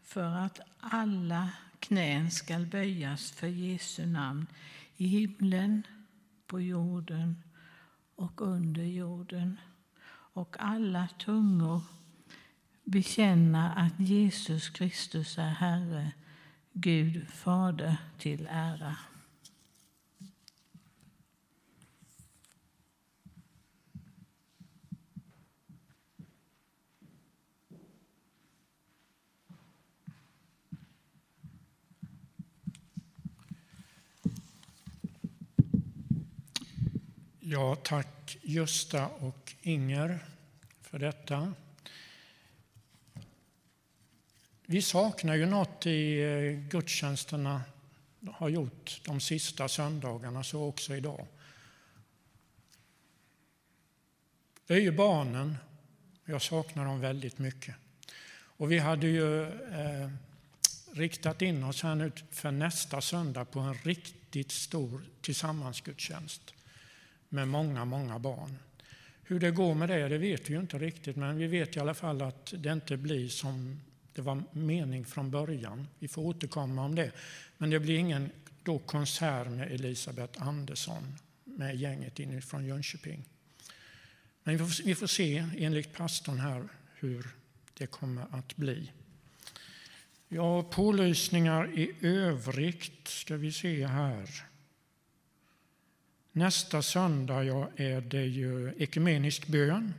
För 0.03 0.35
att 0.35 0.59
alla 0.79 1.49
knän 1.79 2.31
skall 2.31 2.65
böjas 2.65 3.31
för 3.31 3.47
Jesu 3.47 4.05
namn 4.05 4.47
i 4.97 5.07
himlen, 5.07 5.83
på 6.47 6.61
jorden 6.61 7.43
och 8.15 8.41
under 8.41 8.83
jorden 8.83 9.59
och 10.33 10.55
alla 10.59 11.07
tungor 11.07 11.81
bekänna 12.83 13.73
att 13.73 13.99
Jesus 13.99 14.69
Kristus 14.69 15.37
är 15.37 15.49
Herre, 15.49 16.11
Gud 16.73 17.27
Fader 17.29 17.97
till 18.17 18.47
ära. 18.51 18.95
Ja, 37.51 37.75
tack 37.75 38.37
Gösta 38.41 39.07
och 39.07 39.53
Inger 39.61 40.19
för 40.81 40.99
detta. 40.99 41.53
Vi 44.65 44.81
saknar 44.81 45.35
ju 45.35 45.45
något 45.45 45.85
i 45.85 46.21
eh, 46.21 46.69
gudstjänsterna 46.69 47.61
har 48.31 48.49
gjort 48.49 49.01
de 49.05 49.19
sista 49.19 49.67
söndagarna, 49.67 50.43
så 50.43 50.63
också 50.63 50.95
idag. 50.95 51.27
Det 54.67 54.73
är 54.73 54.81
ju 54.81 54.91
barnen. 54.91 55.57
Jag 56.25 56.41
saknar 56.41 56.85
dem 56.85 56.99
väldigt 56.99 57.37
mycket. 57.37 57.75
Och 58.31 58.71
vi 58.71 58.79
hade 58.79 59.07
ju 59.07 59.43
eh, 59.43 60.09
riktat 60.91 61.41
in 61.41 61.63
oss 61.63 61.83
här 61.83 61.95
nu 61.95 62.11
för 62.31 62.51
nästa 62.51 63.01
söndag 63.01 63.45
på 63.45 63.59
en 63.59 63.73
riktigt 63.73 64.51
stor 64.51 65.01
tillsammansgudstjänst 65.21 66.53
med 67.29 67.47
många, 67.47 67.85
många 67.85 68.19
barn. 68.19 68.57
Hur 69.23 69.39
det 69.39 69.51
går 69.51 69.75
med 69.75 69.89
det, 69.89 70.07
det 70.07 70.17
vet 70.17 70.49
vi 70.49 70.53
ju 70.53 70.59
inte 70.59 70.77
riktigt, 70.77 71.15
men 71.15 71.37
vi 71.37 71.47
vet 71.47 71.75
i 71.75 71.79
alla 71.79 71.93
fall 71.93 72.21
att 72.21 72.53
det 72.57 72.71
inte 72.71 72.97
blir 72.97 73.27
som 73.27 73.81
det 74.13 74.21
var 74.21 74.43
mening 74.51 75.05
från 75.05 75.31
början. 75.31 75.87
Vi 75.99 76.07
får 76.07 76.21
återkomma 76.21 76.85
om 76.85 76.95
det. 76.95 77.11
Men 77.57 77.69
det 77.69 77.79
blir 77.79 77.97
ingen 77.97 78.29
då 78.63 78.79
konsert 78.79 79.47
med 79.47 79.71
Elisabeth 79.71 80.47
Andersson 80.47 81.15
med 81.43 81.75
gänget 81.75 82.19
inifrån 82.19 82.65
Jönköping. 82.65 83.25
Men 84.43 84.57
vi 84.57 84.59
får, 84.59 84.83
vi 84.83 84.95
får 84.95 85.07
se 85.07 85.45
enligt 85.57 85.93
pastorn 85.93 86.39
här 86.39 86.69
hur 86.93 87.27
det 87.73 87.87
kommer 87.87 88.25
att 88.31 88.55
bli. 88.55 88.91
Ja, 90.27 90.63
pålysningar 90.63 91.79
i 91.79 91.93
övrigt 92.01 93.07
ska 93.07 93.37
vi 93.37 93.51
se 93.51 93.87
här. 93.87 94.48
Nästa 96.31 96.81
söndag 96.81 97.43
ja, 97.43 97.69
är 97.75 98.01
det 98.01 98.25
ju 98.25 98.73
ekumenisk 98.77 99.47
bön 99.47 99.93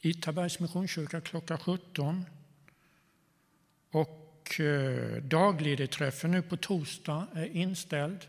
i 0.00 0.14
Tabergs 0.14 0.60
Missionskyrka 0.60 1.20
klockan 1.20 1.58
17. 1.58 2.24
Och 3.90 4.60
eh, 4.60 5.22
nu 6.28 6.42
på 6.42 6.56
torsdag 6.56 7.26
är 7.34 7.56
inställd. 7.56 8.26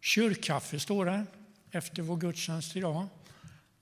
Kyrkkaffe 0.00 0.80
står 0.80 1.06
det 1.06 1.26
efter 1.70 2.02
vår 2.02 2.16
gudstjänst 2.16 2.76
idag. 2.76 3.06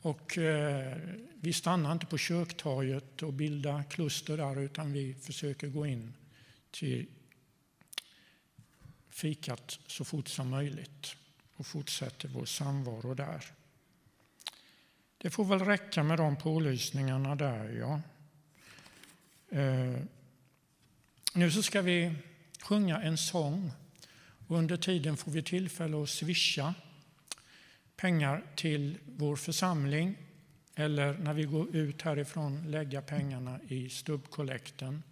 Och 0.00 0.38
eh, 0.38 0.96
vi 1.40 1.52
stannar 1.52 1.92
inte 1.92 2.07
på 2.07 2.18
kyrktorget 2.18 3.22
och 3.22 3.33
bildar 3.33 3.83
kluster 3.83 4.37
där 4.37 4.61
utan 4.61 4.92
vi 4.92 5.14
försöker 5.14 5.66
gå 5.66 5.87
in 5.87 6.14
till 6.70 7.07
fikat 9.12 9.79
så 9.87 10.05
fort 10.05 10.29
som 10.29 10.51
möjligt 10.51 11.16
och 11.57 11.66
fortsätter 11.66 12.29
vår 12.29 12.44
samvaro 12.44 13.14
där. 13.14 13.44
Det 15.18 15.31
får 15.31 15.44
väl 15.44 15.59
räcka 15.59 16.03
med 16.03 16.18
de 16.18 16.37
pålysningarna 16.37 17.35
där. 17.35 17.68
Ja. 17.68 18.01
Eh, 19.59 20.01
nu 21.35 21.51
så 21.51 21.62
ska 21.62 21.83
vi 21.83 22.14
sjunga 22.62 23.03
en 23.03 23.18
sång 23.18 23.72
och 24.48 24.57
under 24.57 24.77
tiden 24.77 25.16
får 25.16 25.31
vi 25.31 25.42
tillfälle 25.42 26.03
att 26.03 26.09
swisha 26.09 26.75
pengar 27.96 28.44
till 28.57 28.98
vår 29.07 29.37
församling 29.37 30.16
eller 30.75 31.18
när 31.18 31.35
vi 31.35 31.42
går 31.42 31.77
ut 31.77 32.03
härifrån 32.03 32.70
lägga 32.70 33.03
pengarna 33.03 33.61
i 33.68 33.88
stubbkollekten 33.88 35.03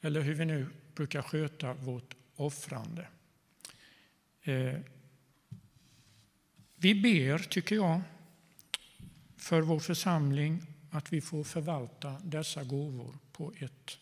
eller 0.00 0.20
hur 0.20 0.34
vi 0.34 0.44
nu 0.44 0.66
brukar 0.94 1.22
sköta 1.22 1.72
vårt 1.72 2.14
offrande. 2.42 3.06
Eh, 4.42 4.78
vi 6.76 6.94
ber, 6.94 7.38
tycker 7.38 7.76
jag, 7.76 8.00
för 9.36 9.60
vår 9.60 9.80
församling 9.80 10.62
att 10.90 11.12
vi 11.12 11.20
får 11.20 11.44
förvalta 11.44 12.20
dessa 12.24 12.64
gåvor 12.64 13.14
på 13.32 13.52
ett 13.58 13.98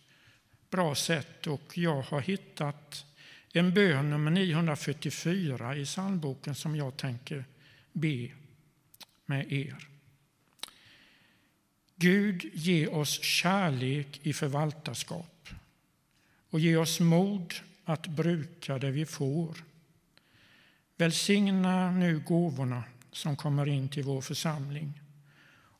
bra 0.71 0.95
sätt. 0.95 1.47
Och 1.47 1.79
jag 1.79 2.03
har 2.03 2.21
hittat 2.21 3.07
en 3.53 3.75
bön 3.75 4.11
nummer 4.11 4.31
944 4.31 5.77
i 5.77 5.85
psalmboken 5.85 6.55
som 6.55 6.77
jag 6.77 6.97
tänker 6.97 7.45
be 7.93 8.31
med 9.27 9.53
er. 9.53 9.89
Gud, 11.97 12.51
ge 12.55 12.87
oss 12.87 13.23
kärlek 13.23 14.21
i 14.23 14.33
förvaltarskap 14.33 15.49
och 16.51 16.61
ge 16.61 16.77
oss 16.77 17.01
mod 17.01 17.55
att 17.93 18.07
bruka 18.07 18.79
det 18.79 18.91
vi 18.91 19.07
får. 19.07 19.65
Välsigna 20.97 21.91
nu 21.91 22.21
gåvorna 22.21 22.85
som 23.13 23.37
kommer 23.37 23.69
in 23.69 23.89
till 23.89 24.03
vår 24.03 24.21
församling 24.21 25.01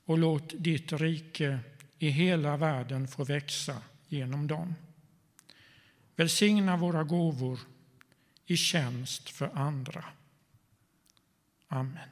och 0.05 0.19
låt 0.19 0.53
ditt 0.59 0.93
rike 0.93 1.59
i 1.99 2.09
hela 2.09 2.57
världen 2.57 3.09
få 3.09 3.25
växa 3.25 3.83
genom 4.09 4.47
dem. 4.47 4.75
Välsigna 6.17 6.77
våra 6.77 7.05
gåvor 7.05 7.61
i 8.47 8.57
tjänst 8.57 9.31
för 9.31 9.51
andra. 9.59 10.05
Amen. 11.69 12.09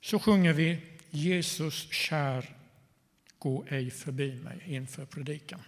Så 0.00 0.18
sjunger 0.18 0.52
vi 0.52 0.80
Jesus 1.10 1.92
kär, 1.92 2.57
gå 3.38 3.64
ej 3.68 3.90
förbi 3.90 4.40
mig 4.42 4.62
inför 4.66 5.04
predikan. 5.04 5.60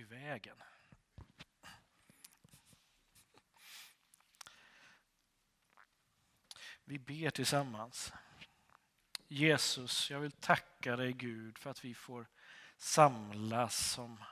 i 0.00 0.04
vägen. 0.04 0.56
Vi 6.84 6.98
ber 6.98 7.30
tillsammans. 7.30 8.12
Jesus, 9.28 10.10
jag 10.10 10.20
vill 10.20 10.32
tacka 10.32 10.96
dig 10.96 11.12
Gud 11.12 11.58
för 11.58 11.70
att 11.70 11.84
vi 11.84 11.94
får 11.94 12.26
samlas 12.76 13.92
som 13.92 14.24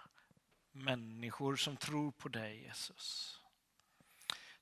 människor 0.72 1.57
som 1.57 1.76
tror 1.76 2.11
på 2.11 2.28
dig 2.28 2.62
Jesus. 2.62 3.40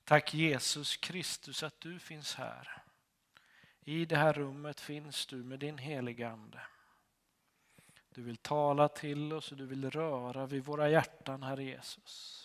Tack 0.03 0.33
Jesus 0.33 0.97
Kristus 0.97 1.63
att 1.63 1.81
du 1.81 1.99
finns 1.99 2.35
här. 2.35 2.83
I 3.81 4.05
det 4.05 4.17
här 4.17 4.33
rummet 4.33 4.79
finns 4.79 5.25
du 5.25 5.35
med 5.35 5.59
din 5.59 5.77
heliga 5.77 6.29
Ande. 6.29 6.61
Du 8.17 8.23
vill 8.23 8.37
tala 8.37 8.87
till 8.87 9.33
oss 9.33 9.51
och 9.51 9.57
du 9.57 9.65
vill 9.65 9.91
röra 9.91 10.45
vid 10.45 10.65
våra 10.65 10.89
hjärtan, 10.89 11.43
Herre 11.43 11.63
Jesus. 11.63 12.43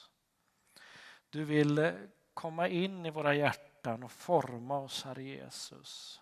Du 1.31 1.45
vill 1.45 1.79
eh, 1.79 1.95
komma 2.35 2.69
in 2.69 3.07
i 3.07 3.11
våra 3.11 3.35
hjärtan 3.35 4.03
och 4.03 4.13
forma 4.13 4.79
oss, 4.79 5.05
Herre 5.05 5.23
Jesus, 5.23 6.21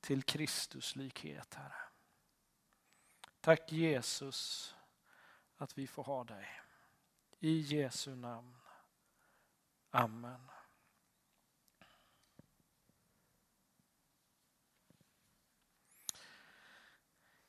till 0.00 0.22
Kristus 0.22 0.96
likhet, 0.96 1.54
Herre. 1.54 1.82
Tack 3.40 3.72
Jesus 3.72 4.74
att 5.56 5.78
vi 5.78 5.86
får 5.86 6.02
ha 6.04 6.24
dig. 6.24 6.46
I 7.38 7.60
Jesu 7.60 8.14
namn. 8.14 8.56
Amen. 9.90 10.50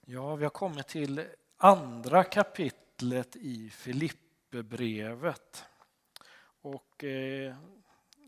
Ja, 0.09 0.35
vi 0.35 0.45
har 0.45 0.49
kommit 0.49 0.87
till 0.87 1.25
andra 1.57 2.23
kapitlet 2.23 3.35
i 3.35 3.69
Filipperbrevet. 3.69 5.65
Och 6.61 7.03
eh, 7.03 7.55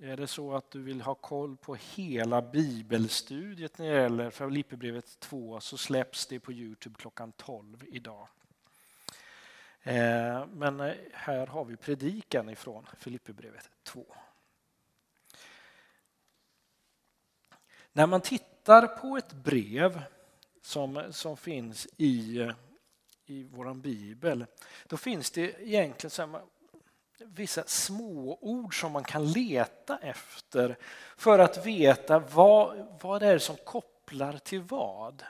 är 0.01 0.17
det 0.17 0.27
så 0.27 0.55
att 0.55 0.71
du 0.71 0.81
vill 0.81 1.01
ha 1.01 1.15
koll 1.15 1.57
på 1.57 1.75
hela 1.75 2.41
bibelstudiet 2.41 3.77
när 3.77 3.91
det 3.91 4.01
gäller 4.01 4.29
Filipperbrevet 4.29 5.19
2 5.19 5.59
så 5.59 5.77
släpps 5.77 6.27
det 6.27 6.39
på 6.39 6.53
Youtube 6.53 6.95
klockan 6.99 7.31
12 7.31 7.83
idag. 7.87 8.27
Eh, 9.81 10.47
men 10.47 10.79
eh, 10.79 10.95
här 11.13 11.47
har 11.47 11.65
vi 11.65 11.77
predikan 11.77 12.49
ifrån 12.49 12.85
Filipperbrevet 12.97 13.69
2. 13.83 14.15
När 17.93 18.07
man 18.07 18.21
tittar 18.21 18.87
på 18.87 19.17
ett 19.17 19.33
brev 19.33 20.01
som, 20.69 21.03
som 21.11 21.37
finns 21.37 21.87
i, 21.97 22.47
i 23.25 23.43
vår 23.43 23.73
bibel, 23.73 24.45
då 24.87 24.97
finns 24.97 25.31
det 25.31 25.55
egentligen 25.61 26.11
så 26.11 26.25
här, 26.25 26.41
vissa 27.25 27.63
småord 27.63 28.79
som 28.79 28.91
man 28.91 29.03
kan 29.03 29.31
leta 29.31 29.97
efter 29.97 30.77
för 31.17 31.39
att 31.39 31.65
veta 31.65 32.19
vad, 32.19 32.87
vad 33.01 33.21
det 33.21 33.27
är 33.27 33.37
som 33.37 33.55
kopplar 33.55 34.37
till 34.37 34.61
vad. 34.61 35.23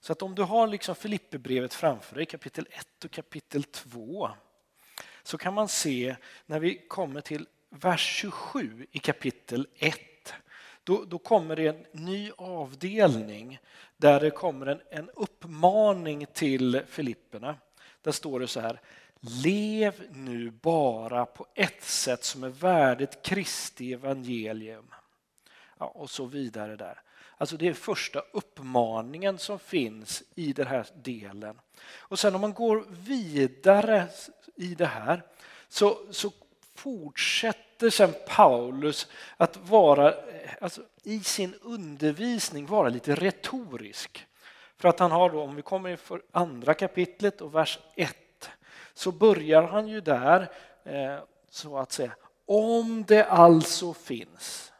Så 0.00 0.12
att 0.12 0.22
om 0.22 0.34
du 0.34 0.42
har 0.42 0.66
liksom 0.66 0.94
Filipperbrevet 0.94 1.74
framför 1.74 2.16
dig, 2.16 2.26
kapitel 2.26 2.66
1 2.70 3.04
och 3.04 3.10
kapitel 3.10 3.64
2, 3.64 4.30
så 5.22 5.38
kan 5.38 5.54
man 5.54 5.68
se 5.68 6.16
när 6.46 6.60
vi 6.60 6.86
kommer 6.88 7.20
till 7.20 7.46
vers 7.70 8.20
27 8.20 8.86
i 8.90 8.98
kapitel 8.98 9.66
1 9.76 9.98
då, 10.88 11.04
då 11.04 11.18
kommer 11.18 11.56
det 11.56 11.66
en 11.66 11.86
ny 11.92 12.30
avdelning 12.36 13.58
där 13.96 14.20
det 14.20 14.30
kommer 14.30 14.66
en, 14.66 14.80
en 14.90 15.10
uppmaning 15.10 16.26
till 16.32 16.82
Filipperna. 16.88 17.56
Där 18.02 18.12
står 18.12 18.40
det 18.40 18.48
så 18.48 18.60
här. 18.60 18.80
Lev 19.44 20.02
nu 20.10 20.50
bara 20.50 21.26
på 21.26 21.46
ett 21.54 21.82
sätt 21.82 22.24
som 22.24 22.44
är 22.44 22.48
värdigt 22.48 23.22
Kristi 23.22 23.92
evangelium. 23.92 24.94
Ja, 25.78 25.86
och 25.86 26.10
så 26.10 26.26
vidare 26.26 26.76
där. 26.76 27.00
Alltså 27.36 27.56
det 27.56 27.68
är 27.68 27.74
första 27.74 28.20
uppmaningen 28.32 29.38
som 29.38 29.58
finns 29.58 30.22
i 30.34 30.52
den 30.52 30.66
här 30.66 30.86
delen. 30.94 31.60
Och 31.98 32.18
sen 32.18 32.34
om 32.34 32.40
man 32.40 32.54
går 32.54 32.84
vidare 32.88 34.08
i 34.56 34.74
det 34.74 34.86
här 34.86 35.22
så, 35.68 35.98
så 36.10 36.32
fortsätter 36.74 37.67
sen 37.90 38.14
Paulus 38.26 39.06
att 39.36 39.56
vara, 39.56 40.14
alltså, 40.60 40.82
i 41.02 41.20
sin 41.20 41.54
undervisning 41.62 42.66
vara 42.66 42.88
lite 42.88 43.14
retorisk. 43.14 44.26
För 44.76 44.88
att 44.88 44.98
han 44.98 45.10
har 45.10 45.30
då, 45.30 45.42
om 45.42 45.56
vi 45.56 45.62
kommer 45.62 45.90
i 45.90 45.96
andra 46.30 46.74
kapitlet 46.74 47.40
och 47.40 47.54
vers 47.54 47.78
1, 47.94 48.16
så 48.94 49.12
börjar 49.12 49.62
han 49.62 49.88
ju 49.88 50.00
där 50.00 50.50
eh, 50.84 51.18
så 51.50 51.78
att 51.78 51.92
säga, 51.92 52.12
om 52.46 53.04
det 53.08 53.24
alltså 53.24 53.94
finns 53.94 54.72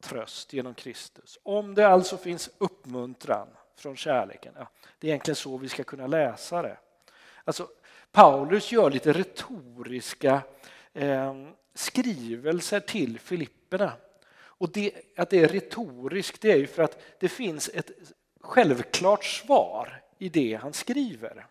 tröst 0.00 0.52
genom 0.52 0.74
Kristus, 0.74 1.38
om 1.42 1.74
det 1.74 1.88
alltså 1.88 2.16
finns 2.16 2.50
uppmuntran 2.58 3.48
från 3.76 3.96
kärleken. 3.96 4.54
Ja, 4.58 4.68
det 4.98 5.06
är 5.06 5.08
egentligen 5.08 5.36
så 5.36 5.56
vi 5.56 5.68
ska 5.68 5.84
kunna 5.84 6.06
läsa 6.06 6.62
det. 6.62 6.78
Alltså, 7.44 7.68
Paulus 8.14 8.72
gör 8.72 8.90
lite 8.90 9.12
retoriska 9.12 10.42
eh, 10.92 11.34
skrivelser 11.74 12.80
till 12.80 13.18
Filipperna. 13.18 13.92
Och 14.34 14.72
det, 14.72 14.92
att 15.16 15.30
det 15.30 15.38
är 15.38 15.48
retoriskt 15.48 16.40
det 16.40 16.52
är 16.52 16.56
ju 16.56 16.66
för 16.66 16.82
att 16.82 16.98
det 17.20 17.28
finns 17.28 17.70
ett 17.74 17.90
självklart 18.40 19.24
svar 19.24 20.02
i 20.18 20.28
det 20.28 20.54
han 20.54 20.72
skriver. 20.72 21.46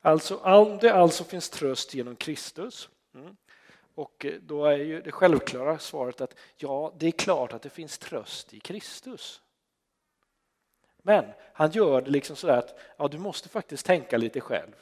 Alltså 0.00 0.36
om 0.36 0.78
det 0.78 0.94
alltså 0.94 1.24
finns 1.24 1.50
tröst 1.50 1.94
genom 1.94 2.16
Kristus. 2.16 2.88
Mm, 3.14 3.36
och 3.94 4.24
eh, 4.24 4.34
då 4.40 4.64
är 4.64 4.78
ju 4.78 5.00
det 5.00 5.12
självklara 5.12 5.78
svaret 5.78 6.20
att 6.20 6.34
ja, 6.56 6.94
det 6.98 7.06
är 7.06 7.10
klart 7.10 7.52
att 7.52 7.62
det 7.62 7.70
finns 7.70 7.98
tröst 7.98 8.54
i 8.54 8.60
Kristus. 8.60 9.42
Men 11.02 11.24
han 11.52 11.70
gör 11.70 12.00
det 12.00 12.10
liksom 12.10 12.36
sådär 12.36 12.58
att 12.58 12.78
ja, 12.96 13.08
du 13.08 13.18
måste 13.18 13.48
faktiskt 13.48 13.86
tänka 13.86 14.16
lite 14.16 14.40
själv. 14.40 14.72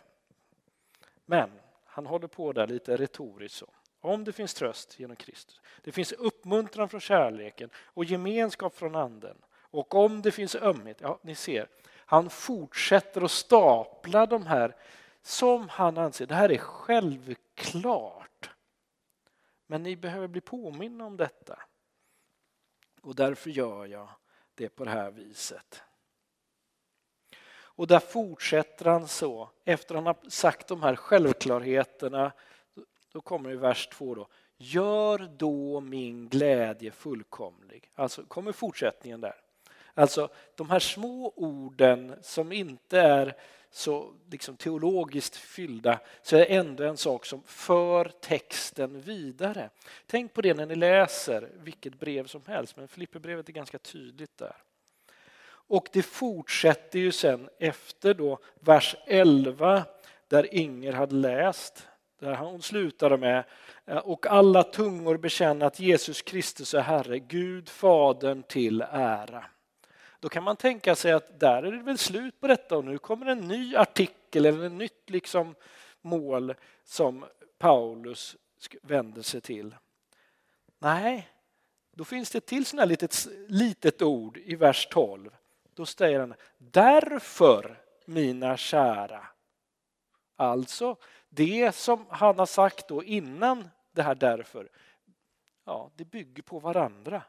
Men 1.27 1.51
han 1.85 2.07
håller 2.07 2.29
på 2.29 2.53
där 2.53 2.67
lite 2.67 2.97
retoriskt 2.97 3.59
så. 3.59 3.71
Om 4.01 4.25
det 4.25 4.33
finns 4.33 4.55
tröst 4.55 5.01
genom 5.01 5.17
Kristus, 5.17 5.61
det 5.83 5.93
finns 5.93 6.13
uppmuntran 6.13 6.89
från 6.89 7.01
kärleken 7.01 7.71
och 7.77 8.05
gemenskap 8.05 8.75
från 8.75 8.95
anden 8.95 9.37
och 9.55 9.95
om 9.95 10.23
det 10.23 10.33
finns 10.33 10.55
ömhet, 10.55 11.01
ja 11.01 11.19
ni 11.23 11.35
ser, 11.35 11.69
han 11.89 12.31
fortsätter 12.31 13.23
att 13.23 13.31
stapla 13.31 14.27
de 14.27 14.47
här 14.47 14.77
som 15.23 15.69
han 15.69 15.99
anser, 15.99 16.27
det 16.27 16.35
här 16.35 16.53
är 16.53 16.59
självklart. 16.59 18.51
Men 19.67 19.83
ni 19.83 19.97
behöver 19.97 20.29
bli 20.29 20.41
påminna 20.41 21.07
om 21.07 21.17
detta. 21.17 21.63
Och 23.03 23.15
därför 23.15 23.51
gör 23.51 23.87
jag 23.87 24.09
det 24.55 24.69
på 24.69 24.85
det 24.85 24.91
här 24.91 25.11
viset. 25.11 25.83
Och 27.77 27.87
där 27.87 27.99
fortsätter 27.99 28.85
han 28.85 29.09
så, 29.09 29.51
efter 29.65 29.95
han 29.95 30.07
har 30.07 30.17
sagt 30.29 30.67
de 30.67 30.83
här 30.83 30.97
självklarheterna, 30.97 32.33
då 33.13 33.21
kommer 33.21 33.51
i 33.51 33.57
vers 33.57 33.87
2 33.87 34.15
då. 34.15 34.29
Gör 34.57 35.31
då 35.37 35.81
min 35.81 36.29
glädje 36.29 36.91
fullkomlig. 36.91 37.91
Alltså 37.95 38.23
kommer 38.23 38.53
fortsättningen 38.53 39.21
där. 39.21 39.35
Alltså 39.95 40.29
de 40.55 40.71
här 40.71 40.79
små 40.79 41.33
orden 41.37 42.15
som 42.23 42.53
inte 42.53 43.01
är 43.01 43.37
så 43.71 44.13
liksom 44.31 44.57
teologiskt 44.57 45.37
fyllda 45.37 46.01
så 46.23 46.37
är 46.37 46.41
det 46.41 46.47
ändå 46.47 46.85
en 46.85 46.97
sak 46.97 47.27
som 47.27 47.43
för 47.43 48.13
texten 48.21 49.01
vidare. 49.01 49.71
Tänk 50.07 50.33
på 50.33 50.43
det 50.43 50.55
när 50.55 50.67
ni 50.67 50.75
läser 50.75 51.51
vilket 51.55 52.01
brev 52.01 52.27
som 52.27 52.43
helst, 52.47 52.77
men 52.77 52.89
Filipperbrevet 52.89 53.49
är 53.49 53.53
ganska 53.53 53.79
tydligt 53.79 54.39
där. 54.39 54.57
Och 55.69 55.89
det 55.93 56.03
fortsätter 56.03 56.99
ju 56.99 57.13
sen 57.13 57.49
efter 57.59 58.15
då 58.15 58.39
vers 58.61 58.97
11 59.07 59.85
där 60.29 60.55
Inger 60.55 60.93
hade 60.93 61.15
läst, 61.15 61.89
där 62.21 62.35
hon 62.35 62.63
slutade 62.63 63.17
med 63.17 63.45
eh, 63.87 63.97
och 63.97 64.27
alla 64.27 64.63
tungor 64.63 65.17
bekänner 65.17 65.67
att 65.67 65.81
Jesus 65.81 66.23
Kristus 66.23 66.75
är 66.75 66.81
Herre, 66.81 67.19
Gud 67.19 67.69
Fadern 67.69 68.43
till 68.43 68.83
ära. 68.91 69.45
Då 70.21 70.29
kan 70.29 70.43
man 70.43 70.57
tänka 70.57 70.95
sig 70.95 71.13
att 71.13 71.41
där 71.41 71.63
är 71.63 71.73
det 71.73 71.83
väl 71.83 71.99
slut 71.99 72.41
på 72.41 72.47
detta 72.47 72.77
och 72.77 72.85
nu 72.85 72.99
kommer 72.99 73.27
en 73.27 73.49
ny 73.49 73.77
artikel 73.77 74.47
eller 74.47 74.67
ett 74.67 74.73
nytt 74.73 75.11
liksom 75.11 75.55
mål 76.01 76.55
som 76.85 77.25
Paulus 77.59 78.37
vänder 78.83 79.23
sig 79.23 79.41
till. 79.41 79.75
Nej, 80.79 81.29
då 81.93 82.05
finns 82.05 82.31
det 82.31 82.39
ett 82.39 82.47
till 82.47 82.67
sånt 82.67 82.81
här 82.81 82.87
litet, 82.87 83.29
litet 83.49 84.03
ord 84.03 84.39
i 84.39 84.55
vers 84.55 84.89
12. 84.91 85.31
Då 85.77 85.87
säger 85.87 86.21
han 86.21 86.35
därför 86.59 87.83
mina 88.05 88.57
kära. 88.57 89.27
Alltså 90.37 90.97
det 91.29 91.75
som 91.75 92.07
han 92.09 92.39
har 92.39 92.47
sagt 92.47 92.89
då 92.89 93.05
innan 93.05 93.69
det 93.93 94.03
här 94.03 94.15
därför. 94.15 94.69
Ja, 95.65 95.91
det 95.97 96.05
bygger 96.05 96.43
på 96.43 96.59
varandra. 96.59 97.23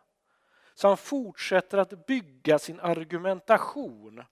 Så 0.73 0.87
han 0.87 0.97
fortsätter 0.97 1.77
att 1.77 2.05
bygga 2.05 2.59
sin 2.59 2.79
argumentation 2.79 4.23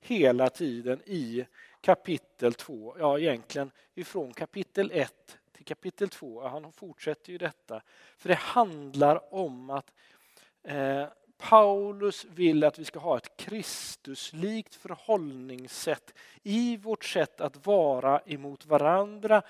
hela 0.00 0.50
tiden 0.50 1.02
i 1.06 1.46
kapitel 1.80 2.54
2, 2.54 2.96
ja 2.98 3.18
egentligen 3.18 3.70
ifrån 3.94 4.32
kapitel 4.32 4.90
1 4.94 5.38
till 5.52 5.64
kapitel 5.64 6.08
2, 6.08 6.48
han 6.48 6.72
fortsätter 6.72 7.32
ju 7.32 7.38
detta, 7.38 7.82
för 8.16 8.28
det 8.28 8.34
handlar 8.34 9.34
om 9.34 9.70
att 9.70 9.92
eh, 10.62 11.06
Paulus 11.36 12.24
vill 12.24 12.64
att 12.64 12.78
vi 12.78 12.84
ska 12.84 12.98
ha 12.98 13.16
ett 13.16 13.36
Kristuslikt 13.36 14.74
förhållningssätt 14.74 16.14
i 16.42 16.76
vårt 16.76 17.04
sätt 17.04 17.40
att 17.40 17.66
vara 17.66 18.20
emot 18.26 18.66
varandra 18.66 19.42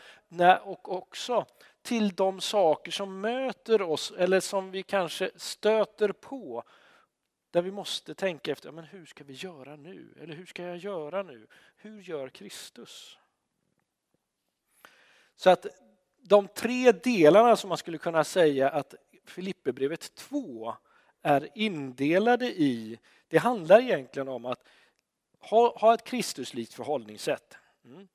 och 0.63 0.93
också 0.97 1.47
till 1.83 2.11
de 2.11 2.41
saker 2.41 2.93
som 2.93 3.21
möter 3.21 3.83
oss 3.83 4.13
eller 4.19 4.41
som 4.41 4.71
vi 4.71 4.83
kanske 4.83 5.31
stöter 5.37 6.13
på. 6.13 6.65
Där 7.51 7.63
vi 7.63 7.71
måste 7.71 8.15
tänka 8.15 8.53
efter, 8.53 8.73
men 8.73 8.85
hur 8.85 9.07
ska 9.07 9.25
vi 9.25 9.33
göra 9.33 9.77
nu? 9.77 10.15
Eller 10.21 10.35
hur 10.35 10.47
ska 10.47 10.63
jag 10.63 10.77
göra 10.77 11.23
nu? 11.23 11.47
Hur 11.77 12.01
gör 12.01 12.29
Kristus? 12.29 13.19
Så 15.37 15.51
att 15.51 15.67
de 16.19 16.49
tre 16.49 16.93
delarna 16.93 17.57
som 17.57 17.69
man 17.69 17.79
skulle 17.79 17.99
kunna 17.99 18.25
säga 18.25 18.69
att 18.69 18.95
Filipperbrevet 19.25 20.15
2 20.15 20.75
är 21.25 21.49
indelade 21.55 22.47
i, 22.47 22.99
det 23.29 23.39
handlar 23.39 23.81
egentligen 23.81 24.29
om 24.29 24.45
att 24.47 24.69
ha, 25.41 25.79
ha 25.79 25.95
ett 25.95 26.05
Kristuslikt 26.05 26.75
förhållningssätt. 26.75 27.57
Mm. 27.85 28.09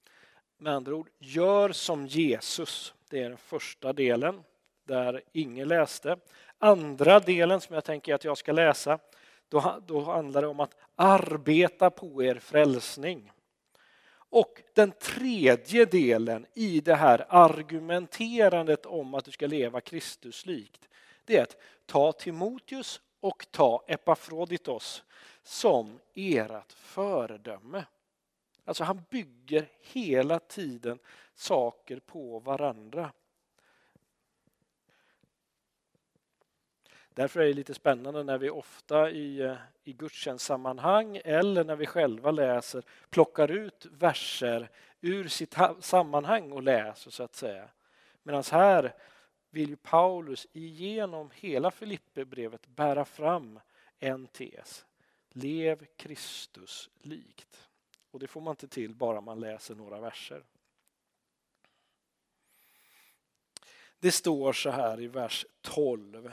Med 0.58 0.74
andra 0.74 0.96
ord, 0.96 1.10
gör 1.20 1.72
som 1.72 2.08
Jesus. 2.08 2.94
Det 3.10 3.24
är 3.24 3.30
den 3.30 3.38
första 3.38 3.94
delen 3.94 4.44
där 4.84 5.22
ingen 5.32 5.68
läste. 5.68 6.18
Andra 6.58 7.20
delen 7.20 7.62
som 7.62 7.76
jag 7.76 7.84
tänker 7.84 8.16
att 8.16 8.24
jag 8.24 8.38
ska 8.38 8.52
läsa, 8.52 9.00
då, 9.50 9.82
då 9.88 10.02
handlar 10.02 10.42
det 10.42 10.48
om 10.48 10.60
att 10.60 10.76
arbeta 10.96 11.90
på 11.90 12.24
er 12.24 12.36
frälsning. 12.36 13.32
Och 14.12 14.62
den 14.74 14.92
tredje 14.92 15.86
delen 15.86 16.46
i 16.54 16.82
det 16.82 16.96
här 16.96 17.26
argumenterandet 17.30 18.86
om 18.86 19.14
att 19.14 19.26
du 19.26 19.32
ska 19.32 19.48
leva 19.48 19.82
Kristuslikt, 19.82 20.89
det 21.30 21.38
är 21.38 21.44
att 21.44 21.58
ta 21.86 22.12
Timoteus 22.12 23.02
och 23.20 23.48
ta 23.52 23.84
Epafroditos 23.88 25.04
som 25.44 26.00
ert 26.14 26.74
föredöme. 26.74 27.86
Alltså 28.66 28.84
han 28.84 29.02
bygger 29.10 29.70
hela 29.82 30.40
tiden 30.40 31.00
saker 31.34 32.00
på 32.00 32.40
varandra. 32.40 33.12
Därför 37.10 37.40
är 37.40 37.46
det 37.46 37.54
lite 37.54 37.74
spännande 37.74 38.24
när 38.24 38.38
vi 38.38 38.50
ofta 38.50 39.10
i, 39.10 39.42
eh, 39.42 39.56
i 39.84 39.94
gudstjänstsammanhang 39.94 41.22
eller 41.26 41.64
när 41.64 41.76
vi 41.76 41.86
själva 41.86 42.32
läser 42.32 42.84
plockar 43.10 43.52
ut 43.52 43.86
verser 43.86 44.70
ur 45.02 45.28
sitt 45.28 45.56
sammanhang 45.80 46.52
och 46.52 46.64
läser 46.64 47.12
så 47.12 47.24
att 47.24 47.36
säga. 47.36 47.70
Medan 48.24 48.44
här 48.52 48.94
vill 49.50 49.70
ju 49.70 49.76
Paulus 49.76 50.48
igenom 50.52 51.32
hela 51.34 51.72
Filipperbrevet 51.72 52.68
bära 52.68 53.06
fram 53.06 53.60
en 54.00 54.28
tes. 54.28 54.86
Lev 55.30 55.86
Kristus 55.96 56.90
likt. 57.00 57.70
Och 58.12 58.20
det 58.20 58.28
får 58.28 58.42
man 58.42 58.52
inte 58.52 58.68
till 58.68 58.96
bara 58.96 59.22
man 59.22 59.40
läser 59.40 59.76
några 59.76 60.00
verser. 60.00 60.44
Det 64.00 64.12
står 64.12 64.54
så 64.54 64.70
här 64.70 65.02
i 65.02 65.08
vers 65.08 65.46
12 65.62 66.32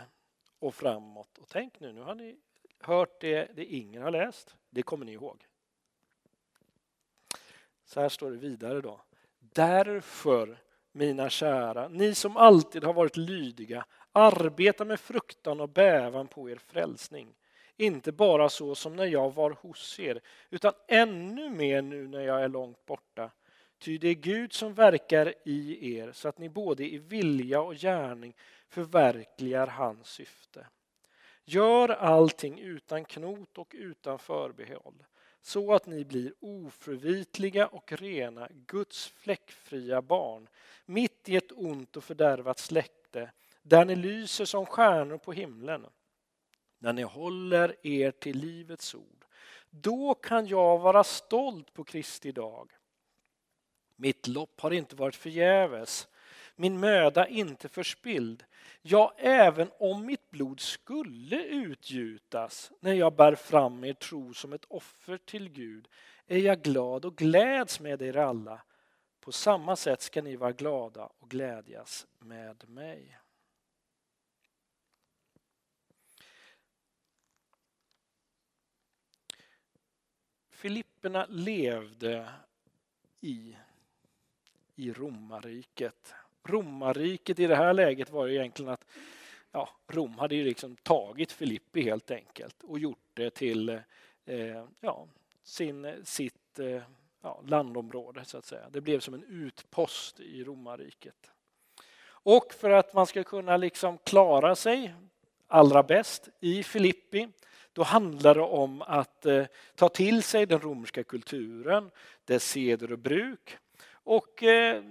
och 0.59 0.75
framåt. 0.75 1.39
Och 1.39 1.49
tänk 1.49 1.81
nu, 1.81 1.93
nu 1.93 2.01
har 2.01 2.14
ni 2.14 2.37
hört 2.81 3.21
det, 3.21 3.51
det 3.55 3.64
ingen 3.64 4.03
har 4.03 4.11
läst. 4.11 4.57
Det 4.71 4.83
kommer 4.83 5.07
ni 5.07 5.12
ihåg. 5.12 5.47
Så 7.85 8.01
här 8.01 8.09
står 8.09 8.31
det 8.31 8.37
vidare 8.37 8.81
då. 8.81 9.01
Därför, 9.39 10.59
mina 10.97 11.31
kära, 11.31 11.89
ni 11.89 12.15
som 12.15 12.37
alltid 12.37 12.85
har 12.85 12.93
varit 12.93 13.17
lydiga, 13.17 13.85
arbeta 14.13 14.85
med 14.85 15.01
fruktan 15.01 15.61
och 15.61 15.69
bävan 15.69 16.29
på 16.29 16.51
er 16.51 16.57
frälsning. 16.57 17.35
Inte 17.77 18.13
bara 18.13 18.49
så 18.49 18.75
som 18.75 18.97
när 18.97 19.05
jag 19.05 19.35
var 19.35 19.51
hos 19.51 20.01
er, 20.01 20.21
utan 20.51 20.73
ännu 20.89 21.51
mer 21.51 21.83
nu 21.83 22.09
när 22.09 22.21
jag 22.21 22.43
är 22.43 22.49
långt 22.49 22.87
borta. 22.87 23.31
Ty 23.79 23.99
det 23.99 24.09
är 24.09 24.15
Gud 24.15 24.53
som 24.53 24.75
verkar 24.75 25.35
i 25.45 25.97
er 25.97 26.13
så 26.13 26.29
att 26.29 26.39
ni 26.39 26.49
både 26.49 26.85
i 26.85 26.99
vilja 26.99 27.61
och 27.61 27.75
gärning 27.75 28.35
förverkligar 28.69 29.67
hans 29.67 30.09
syfte. 30.09 30.67
Gör 31.45 31.89
allting 31.89 32.61
utan 32.61 33.05
knot 33.05 33.59
och 33.59 33.75
utan 33.79 34.19
förbehåll 34.19 35.05
så 35.47 35.75
att 35.75 35.87
ni 35.87 36.05
blir 36.05 36.33
oförvitliga 36.41 37.67
och 37.67 37.93
rena, 37.93 38.49
Guds 38.67 39.07
fläckfria 39.07 40.03
barn 40.03 40.49
mitt 40.87 41.29
i 41.29 41.37
ett 41.37 41.53
ont 41.53 41.97
och 41.97 42.05
fördärvat 42.05 42.59
släkte 42.59 43.31
där 43.63 43.85
ni 43.85 43.97
lyser 43.97 44.45
som 44.45 44.67
stjärnor 44.67 45.19
på 45.19 45.33
himlen 45.33 45.87
när 46.79 46.93
ni 46.93 47.03
håller 47.03 47.87
er 47.87 48.11
till 48.11 48.39
livets 48.39 48.95
ord. 48.95 49.25
Då 49.71 50.15
kan 50.15 50.47
jag 50.47 50.79
vara 50.79 51.05
stolt 51.05 51.73
på 51.73 51.85
Kristi 51.85 52.33
dag. 52.33 52.71
Mitt 53.97 54.27
lopp 54.27 54.61
har 54.61 54.71
inte 54.71 54.97
varit 54.97 55.17
förgäves, 55.17 56.09
min 56.57 56.81
möda 56.81 57.29
inte 57.29 57.69
förspild. 57.69 58.45
Ja, 58.83 59.15
även 59.17 59.71
om 59.79 60.07
mitt 60.07 60.31
blod 60.31 60.61
skulle 60.61 61.45
utgjutas 61.45 62.73
när 62.81 62.93
jag 62.93 63.13
bär 63.17 63.35
fram 63.35 63.85
er 63.85 63.93
tro 63.93 64.35
som 64.35 64.53
ett 64.53 64.65
offer 64.69 65.17
till 65.17 65.49
Gud 65.49 65.89
är 66.27 66.39
jag 66.39 66.63
glad 66.63 67.05
och 67.05 67.17
gläds 67.17 67.81
med 67.81 68.03
er 68.03 68.17
alla. 68.17 68.63
På 69.21 69.33
samma 69.33 69.77
sätt 69.77 70.03
ska 70.03 70.23
ni 70.23 70.37
vara 70.37 70.53
glada 70.53 71.11
och 71.19 71.31
glädjas 71.31 72.07
med 72.19 72.69
mig. 72.69 73.19
Filipperna 80.51 81.27
levde 81.29 82.33
i, 83.21 83.57
i 84.75 84.93
romarriket. 84.93 86.15
Romarriket 86.47 87.39
i 87.39 87.47
det 87.47 87.57
här 87.57 87.73
läget 87.73 88.11
var 88.11 88.27
ju 88.27 88.35
egentligen 88.35 88.73
att 88.73 88.85
ja, 89.53 89.69
Rom 89.89 90.19
hade 90.19 90.35
ju 90.35 90.45
liksom 90.45 90.77
tagit 90.77 91.33
Filippi 91.33 91.83
helt 91.83 92.11
enkelt 92.11 92.63
och 92.63 92.79
gjort 92.79 93.11
det 93.15 93.31
till 93.31 93.69
eh, 94.27 94.65
ja, 94.81 95.07
sin, 95.43 95.95
sitt 96.05 96.59
eh, 96.59 96.83
ja, 97.23 97.43
landområde 97.47 98.25
så 98.25 98.39
att 98.39 98.45
säga. 98.45 98.69
Det 98.71 98.81
blev 98.81 99.01
som 99.01 99.15
en 99.15 99.25
utpost 99.25 100.21
i 100.21 100.45
romarriket. 100.45 101.31
Och 102.09 102.55
för 102.55 102.71
att 102.71 102.95
man 102.95 103.07
ska 103.07 103.25
kunna 103.25 103.57
liksom 103.57 103.99
klara 103.99 104.55
sig 104.55 104.95
allra 105.47 105.83
bäst 105.83 106.29
i 106.41 106.63
Filippi 106.63 107.29
då 107.77 107.83
handlar 107.83 108.35
det 108.35 108.41
om 108.41 108.83
att 108.83 109.27
eh, 109.27 109.45
ta 109.75 109.89
till 109.89 110.23
sig 110.23 110.47
den 110.47 110.61
romerska 110.61 111.05
kulturen, 111.05 111.91
dess 112.25 112.45
seder 112.45 112.93
och 112.93 112.99
bruk. 112.99 113.57
Och 113.89 114.43
eh, 114.43 114.83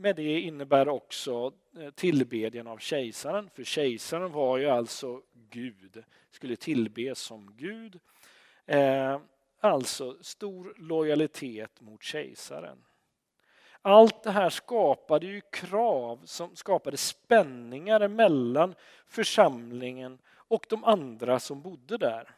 med 0.00 0.16
det 0.16 0.40
innebär 0.40 0.88
också 0.88 1.52
eh, 1.78 1.90
tillbedjan 1.90 2.66
av 2.66 2.78
kejsaren, 2.78 3.50
för 3.54 3.64
kejsaren 3.64 4.32
var 4.32 4.58
ju 4.58 4.66
alltså 4.66 5.22
Gud, 5.32 6.04
skulle 6.30 6.56
tillbes 6.56 7.18
som 7.18 7.56
Gud. 7.56 8.00
Eh, 8.66 9.20
alltså 9.60 10.16
stor 10.20 10.74
lojalitet 10.76 11.80
mot 11.80 12.02
kejsaren. 12.02 12.84
Allt 13.82 14.22
det 14.22 14.30
här 14.30 14.50
skapade 14.50 15.26
ju 15.26 15.40
krav 15.40 16.20
som 16.24 16.56
skapade 16.56 16.96
spänningar 16.96 18.08
mellan 18.08 18.74
församlingen 19.06 20.18
och 20.32 20.66
de 20.68 20.84
andra 20.84 21.40
som 21.40 21.62
bodde 21.62 21.98
där. 21.98 22.34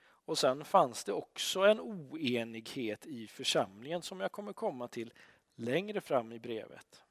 Och 0.00 0.38
sen 0.38 0.64
fanns 0.64 1.04
det 1.04 1.12
också 1.12 1.60
en 1.60 1.80
oenighet 1.80 3.06
i 3.06 3.26
församlingen 3.26 4.02
som 4.02 4.20
jag 4.20 4.32
kommer 4.32 4.52
komma 4.52 4.88
till 4.88 5.12
längre 5.58 6.00
fram 6.00 6.32
i 6.32 6.38
brevet. 6.38 7.04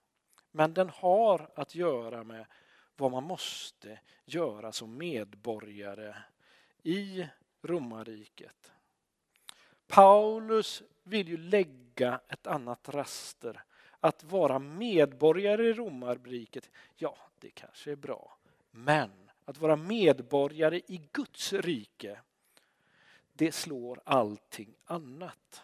Men 0.51 0.73
den 0.73 0.89
har 0.89 1.49
att 1.55 1.75
göra 1.75 2.23
med 2.23 2.45
vad 2.95 3.11
man 3.11 3.23
måste 3.23 3.99
göra 4.25 4.71
som 4.71 4.97
medborgare 4.97 6.15
i 6.83 7.27
romarriket. 7.61 8.71
Paulus 9.87 10.83
vill 11.03 11.27
ju 11.27 11.37
lägga 11.37 12.21
ett 12.27 12.47
annat 12.47 12.89
raster. 12.89 13.63
Att 13.99 14.23
vara 14.23 14.59
medborgare 14.59 15.67
i 15.67 15.73
romarriket, 15.73 16.69
ja, 16.95 17.17
det 17.39 17.49
kanske 17.49 17.91
är 17.91 17.95
bra. 17.95 18.37
Men 18.71 19.11
att 19.45 19.57
vara 19.57 19.75
medborgare 19.75 20.81
i 20.87 21.01
Guds 21.11 21.53
rike, 21.53 22.19
det 23.33 23.51
slår 23.51 24.01
allting 24.03 24.75
annat. 24.85 25.63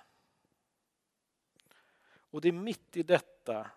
Och 2.33 2.41
det 2.41 2.47
är 2.47 2.51
mitt 2.51 2.97
i 2.97 3.03
detta 3.03 3.67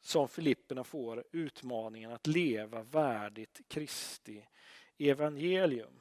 som 0.00 0.28
Filipperna 0.28 0.84
får 0.84 1.24
utmaningen 1.32 2.12
att 2.12 2.26
leva 2.26 2.82
värdigt 2.82 3.60
Kristi 3.68 4.46
evangelium. 4.98 6.00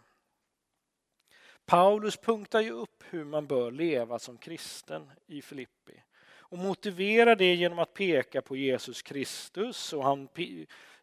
Paulus 1.66 2.18
punktar 2.18 2.62
ju 2.62 2.72
upp 2.72 3.04
hur 3.10 3.24
man 3.24 3.48
bör 3.48 3.72
leva 3.72 4.20
som 4.20 4.38
kristen 4.38 5.12
i 5.28 5.42
Filippi. 5.42 6.04
och 6.30 6.58
motiverar 6.58 7.36
det 7.36 7.56
genom 7.56 7.80
att 7.80 7.94
peka 7.94 8.42
på 8.42 8.56
Jesus 8.56 9.02
Kristus 9.02 9.94
och 9.94 10.04
han 10.04 10.28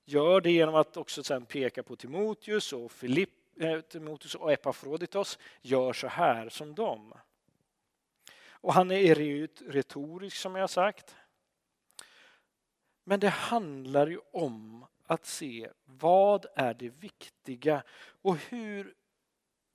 gör 0.05 0.41
det 0.41 0.51
genom 0.51 0.75
att 0.75 0.97
också 0.97 1.23
sen 1.23 1.47
peka 1.47 1.83
på 1.83 1.97
Timoteus 1.97 2.73
och 2.73 2.93
Filipp, 2.93 3.61
eh, 3.61 3.81
Timoteus 3.81 4.35
och 4.35 4.53
Epafroditos 4.53 5.39
gör 5.63 5.93
så 5.93 6.07
här 6.07 6.49
som 6.49 6.75
dem. 6.75 7.15
Och 8.67 8.75
han 8.75 8.91
är 8.91 9.15
retorisk 9.73 10.37
som 10.37 10.57
jag 10.57 10.71
sagt. 10.71 11.17
Men 13.05 13.21
det 13.21 13.29
handlar 13.29 14.07
ju 14.07 14.19
om 14.33 14.87
att 15.05 15.27
se 15.27 15.71
vad 15.85 16.47
är 16.55 16.75
det 16.75 16.89
viktiga 16.89 17.83
och 17.99 18.37
hur, 18.37 18.95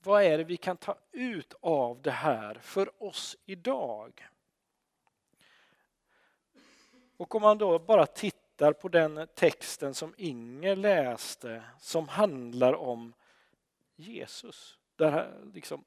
vad 0.04 0.24
är 0.24 0.38
det 0.38 0.44
vi 0.44 0.58
kan 0.58 0.78
ta 0.78 0.98
ut 1.12 1.54
av 1.62 2.02
det 2.02 2.12
här 2.12 2.60
för 2.62 3.04
oss 3.04 3.38
idag. 3.46 4.28
Och 7.18 7.36
om 7.36 7.42
man 7.42 7.58
då 7.58 7.80
bara 7.80 8.06
tittar 8.06 8.74
på 8.74 8.88
den 8.88 9.28
texten 9.36 9.94
som 9.94 10.14
Inger 10.18 10.76
läste 10.76 11.64
som 11.80 12.08
handlar 12.08 12.74
om 12.74 13.14
Jesus. 13.96 14.80
Där 14.96 15.42
liksom 15.54 15.84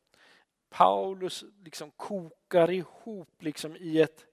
Paulus 0.77 1.45
liksom 1.65 1.91
kokar 1.91 2.71
ihop 2.71 3.43
liksom 3.43 3.77
i 3.77 4.01
ett, 4.01 4.27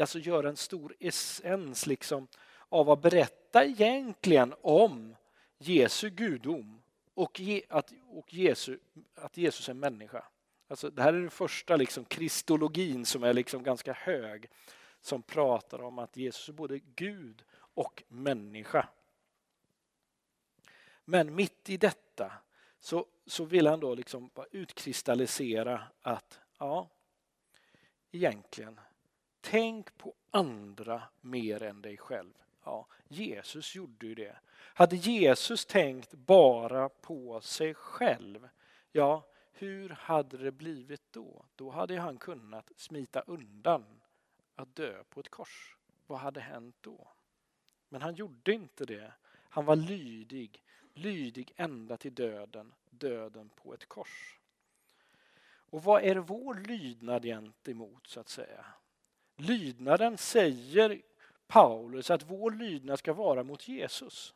alltså 0.00 0.18
gör 0.18 0.44
en 0.44 0.56
stor 0.56 0.96
essens 1.00 1.86
liksom 1.86 2.28
av 2.68 2.90
att 2.90 3.02
berätta 3.02 3.64
egentligen 3.64 4.54
om 4.60 5.16
Jesu 5.58 6.10
gudom 6.10 6.82
och, 7.14 7.40
att, 7.68 7.92
och 8.08 8.34
Jesu, 8.34 8.78
att 9.14 9.36
Jesus 9.36 9.68
är 9.68 9.74
människa. 9.74 10.24
Alltså, 10.68 10.90
det 10.90 11.02
här 11.02 11.12
är 11.12 11.20
den 11.20 11.30
första 11.30 11.76
liksom, 11.76 12.04
kristologin 12.04 13.06
som 13.06 13.24
är 13.24 13.32
liksom 13.32 13.62
ganska 13.62 13.92
hög 13.92 14.50
som 15.00 15.22
pratar 15.22 15.82
om 15.82 15.98
att 15.98 16.16
Jesus 16.16 16.48
är 16.48 16.52
både 16.52 16.78
Gud 16.78 17.44
och 17.52 18.02
människa. 18.08 18.88
Men 21.04 21.34
mitt 21.34 21.70
i 21.70 21.76
detta 21.76 22.32
så, 22.80 23.06
så 23.26 23.44
vill 23.44 23.66
han 23.66 23.80
då 23.80 23.94
liksom 23.94 24.30
utkristallisera 24.50 25.82
att 26.02 26.40
ja, 26.58 26.88
egentligen, 28.10 28.80
tänk 29.40 29.98
på 29.98 30.14
andra 30.30 31.02
mer 31.20 31.62
än 31.62 31.82
dig 31.82 31.96
själv. 31.96 32.32
Ja, 32.64 32.86
Jesus 33.08 33.74
gjorde 33.74 34.06
ju 34.06 34.14
det. 34.14 34.36
Hade 34.54 34.96
Jesus 34.96 35.66
tänkt 35.66 36.14
bara 36.14 36.88
på 36.88 37.40
sig 37.40 37.74
själv, 37.74 38.48
ja, 38.92 39.22
hur 39.52 39.88
hade 39.88 40.36
det 40.36 40.52
blivit 40.52 41.02
då? 41.10 41.44
Då 41.54 41.70
hade 41.70 41.98
han 41.98 42.18
kunnat 42.18 42.72
smita 42.76 43.20
undan 43.20 43.84
att 44.54 44.76
dö 44.76 45.04
på 45.04 45.20
ett 45.20 45.28
kors. 45.28 45.76
Vad 46.06 46.18
hade 46.18 46.40
hänt 46.40 46.76
då? 46.80 47.08
Men 47.88 48.02
han 48.02 48.14
gjorde 48.14 48.52
inte 48.52 48.84
det. 48.84 49.12
Han 49.28 49.64
var 49.64 49.76
lydig, 49.76 50.62
lydig 50.94 51.52
ända 51.56 51.96
till 51.96 52.14
döden, 52.14 52.72
döden 52.98 53.50
på 53.54 53.74
ett 53.74 53.86
kors. 53.88 54.40
Och 55.70 55.82
vad 55.82 56.02
är 56.02 56.16
vår 56.16 56.54
lydnad 56.54 57.22
gentemot 57.22 58.06
så 58.06 58.20
att 58.20 58.28
säga? 58.28 58.64
Lydnaden 59.36 60.18
säger 60.18 61.02
Paulus 61.46 62.10
att 62.10 62.22
vår 62.22 62.50
lydnad 62.50 62.98
ska 62.98 63.12
vara 63.12 63.42
mot 63.42 63.68
Jesus. 63.68 64.34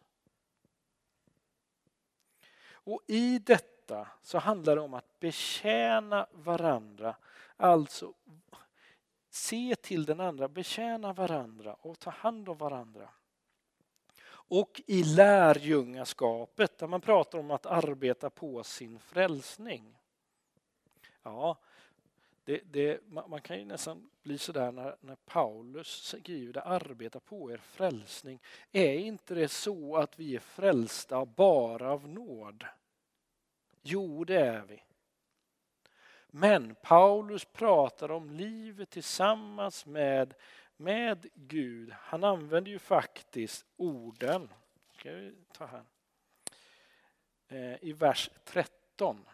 Och 2.72 3.00
i 3.06 3.38
detta 3.38 4.08
så 4.22 4.38
handlar 4.38 4.76
det 4.76 4.82
om 4.82 4.94
att 4.94 5.20
betjäna 5.20 6.26
varandra, 6.32 7.16
alltså 7.56 8.14
se 9.30 9.76
till 9.76 10.04
den 10.04 10.20
andra, 10.20 10.48
betjäna 10.48 11.12
varandra 11.12 11.74
och 11.74 11.98
ta 11.98 12.10
hand 12.10 12.48
om 12.48 12.58
varandra. 12.58 13.08
Och 14.52 14.82
i 14.86 15.02
lärjungaskapet 15.02 16.78
där 16.78 16.86
man 16.86 17.00
pratar 17.00 17.38
om 17.38 17.50
att 17.50 17.66
arbeta 17.66 18.30
på 18.30 18.62
sin 18.62 18.98
frälsning. 18.98 19.98
Ja, 21.22 21.58
det, 22.44 22.60
det, 22.64 23.00
man 23.08 23.40
kan 23.40 23.58
ju 23.58 23.64
nästan 23.64 24.10
bli 24.22 24.38
sådär 24.38 24.72
när, 24.72 24.96
när 25.00 25.16
Paulus 25.16 26.02
skriver 26.02 26.52
det, 26.52 26.62
arbeta 26.62 27.20
på 27.20 27.52
er 27.52 27.56
frälsning. 27.56 28.40
Är 28.72 28.94
inte 28.94 29.34
det 29.34 29.48
så 29.48 29.96
att 29.96 30.18
vi 30.18 30.36
är 30.36 30.40
frälsta 30.40 31.24
bara 31.24 31.92
av 31.92 32.08
nåd? 32.08 32.64
Jo, 33.82 34.24
det 34.24 34.40
är 34.40 34.62
vi. 34.62 34.82
Men 36.26 36.74
Paulus 36.82 37.44
pratar 37.44 38.10
om 38.10 38.30
livet 38.30 38.90
tillsammans 38.90 39.86
med, 39.86 40.34
med 40.80 41.26
Gud. 41.34 41.92
Han 41.92 42.24
använder 42.24 42.70
ju 42.70 42.78
faktiskt 42.78 43.66
orden, 43.76 44.48
ska 44.98 45.12
vi 45.12 45.34
ta 45.52 45.66
här, 45.66 45.84
eh, 47.48 47.84
i 47.84 47.92
vers 47.92 48.30
13. 48.44 49.24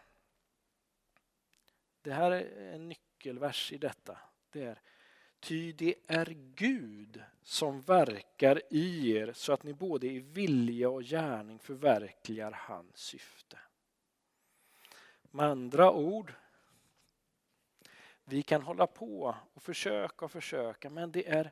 Det 2.01 2.13
här 2.13 2.31
är 2.31 2.73
en 2.73 2.89
nyckelvers 2.89 3.71
i 3.71 3.77
detta. 3.77 4.17
Det 4.51 4.63
är 4.63 4.81
Ty 5.39 5.71
det 5.71 5.95
är 6.07 6.25
Gud 6.55 7.23
som 7.43 7.81
verkar 7.81 8.61
i 8.69 9.11
er 9.11 9.33
så 9.33 9.53
att 9.53 9.63
ni 9.63 9.73
både 9.73 10.07
i 10.07 10.19
vilja 10.19 10.89
och 10.89 11.03
gärning 11.03 11.59
förverkligar 11.59 12.51
hans 12.51 12.97
syfte. 12.97 13.59
Med 15.31 15.45
andra 15.45 15.91
ord, 15.91 16.33
vi 18.29 18.43
kan 18.43 18.61
hålla 18.61 18.87
på 18.87 19.35
och 19.53 19.63
försöka 19.63 20.25
och 20.25 20.31
försöka 20.31 20.89
men 20.89 21.11
det 21.11 21.27
är 21.27 21.51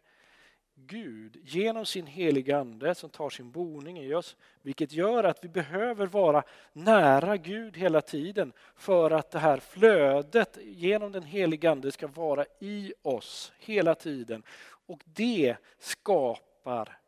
Gud 0.76 1.38
genom 1.44 1.86
sin 1.86 2.08
heliga 2.08 2.60
Ande 2.60 2.96
som 2.96 3.10
tar 3.10 3.30
sin 3.30 3.52
boning 3.52 4.00
i 4.00 4.14
oss, 4.14 4.36
vilket 4.62 4.92
gör 4.92 5.24
att 5.24 5.44
vi 5.44 5.48
behöver 5.48 6.08
vara 6.08 6.44
nära 6.74 7.38
Gud 7.38 7.78
hela 7.78 8.02
tiden 8.02 8.54
för 8.76 9.12
att 9.12 9.32
det 9.32 9.40
här 9.40 9.58
flödet 9.58 10.58
genom 10.64 11.12
den 11.12 11.24
heliga 11.24 11.72
Ande 11.72 11.92
ska 11.92 12.08
vara 12.08 12.46
i 12.60 12.94
oss 13.02 13.54
hela 13.60 13.96
tiden. 13.96 14.44
Och 14.88 15.02
det 15.06 15.56
skapar 15.80 17.00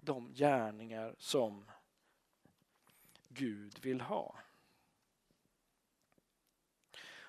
de 0.00 0.32
gärningar 0.32 1.14
som 1.18 1.64
Gud 3.28 3.78
vill 3.82 4.00
ha. 4.00 4.34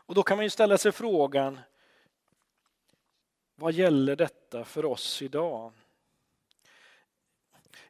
Och 0.05 0.15
då 0.15 0.23
kan 0.23 0.37
man 0.37 0.45
ju 0.45 0.49
ställa 0.49 0.77
sig 0.77 0.91
frågan, 0.91 1.59
vad 3.55 3.73
gäller 3.73 4.15
detta 4.15 4.65
för 4.65 4.85
oss 4.85 5.21
idag? 5.21 5.71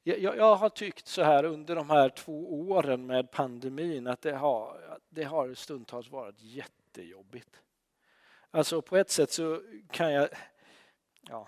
Jag, 0.03 0.19
jag, 0.19 0.55
har 0.55 0.69
tyckt 0.69 1.07
så 1.07 1.23
här 1.23 1.43
under 1.43 1.75
de 1.75 1.89
här 1.89 2.09
två 2.09 2.61
åren 2.69 3.05
med 3.05 3.31
pandemin 3.31 4.07
att 4.07 4.21
det 4.21 4.35
har, 4.35 4.79
det 5.09 5.23
har 5.23 5.53
stundtals 5.53 6.09
varit 6.09 6.35
jättejobbigt. 6.39 7.61
Alltså 8.51 8.81
på 8.81 8.97
ett 8.97 9.09
sätt 9.09 9.31
så 9.31 9.61
kan 9.91 10.13
jag, 10.13 10.29
ja, 11.21 11.47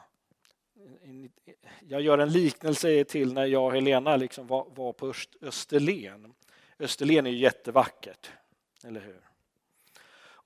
jag 1.81 2.01
gör 2.01 2.17
en 2.17 2.31
liknelse 2.31 3.03
till 3.03 3.33
när 3.33 3.45
jag 3.45 3.65
och 3.65 3.73
Helena 3.73 4.15
liksom 4.15 4.47
var, 4.47 4.67
var 4.75 4.93
på 4.93 5.13
Österlen. 5.41 6.33
Österlen 6.79 7.25
är 7.25 7.31
ju 7.31 7.37
jättevackert, 7.37 8.31
eller 8.83 9.01
hur? 9.01 9.26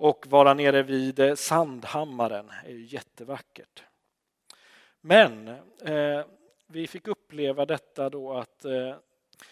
Och 0.03 0.27
vara 0.29 0.53
nere 0.53 0.83
vid 0.83 1.19
eh, 1.19 1.35
Sandhammaren 1.35 2.51
är 2.65 2.71
ju 2.71 2.85
jättevackert. 2.85 3.83
Men 5.01 5.47
eh, 5.81 6.25
vi 6.67 6.87
fick 6.87 7.07
uppleva 7.07 7.65
detta 7.65 8.09
då 8.09 8.33
att, 8.33 8.65
eh, 8.65 8.95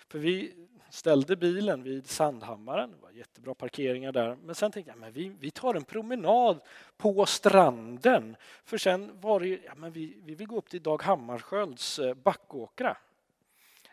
för 0.08 0.20
vi 0.20 0.54
ställde 0.90 1.36
bilen 1.36 1.84
vid 1.84 2.08
Sandhammaren, 2.08 2.92
det 2.92 2.98
var 3.02 3.12
jättebra 3.12 3.54
parkeringar 3.54 4.12
där, 4.12 4.38
men 4.44 4.56
sen 4.56 4.72
tänkte 4.72 4.92
jag 4.92 5.00
men 5.00 5.12
vi, 5.12 5.32
vi 5.40 5.52
tar 5.52 5.76
en 5.76 5.84
promenad 5.84 6.60
på 6.98 7.26
stranden, 7.26 8.36
för 8.64 8.78
sen 8.78 9.12
var 9.22 9.40
det 9.40 9.48
ja, 9.48 9.76
men 9.76 9.92
vi, 9.92 10.18
vi 10.24 10.36
vill 10.36 10.48
gå 10.48 10.58
upp 10.58 10.70
till 10.70 10.84
Dag 10.84 11.04
Hammarskjölds 11.04 12.00
eh, 12.00 12.14
Backåkra. 12.14 12.98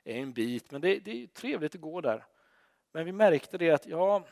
Det 0.04 0.18
är 0.18 0.22
en 0.22 0.32
bit, 0.32 0.70
men 0.70 0.80
det, 0.80 0.98
det 0.98 1.22
är 1.22 1.26
trevligt 1.26 1.74
att 1.74 1.80
gå 1.80 2.00
där. 2.00 2.24
Men 2.92 3.04
vi 3.04 3.12
märkte 3.12 3.59
det 3.59 3.70
att 3.70 3.86
ja, 3.86 4.24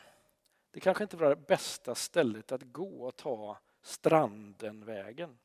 det 0.75 0.81
kanske 0.81 1.03
inte 1.03 1.17
var 1.17 1.29
det 1.29 1.47
bästa 1.47 1.95
stället 1.95 2.51
att 2.51 2.61
gå 2.63 3.07
och 3.07 3.15
ta 3.15 3.57
Strandenvägen. 3.81 5.37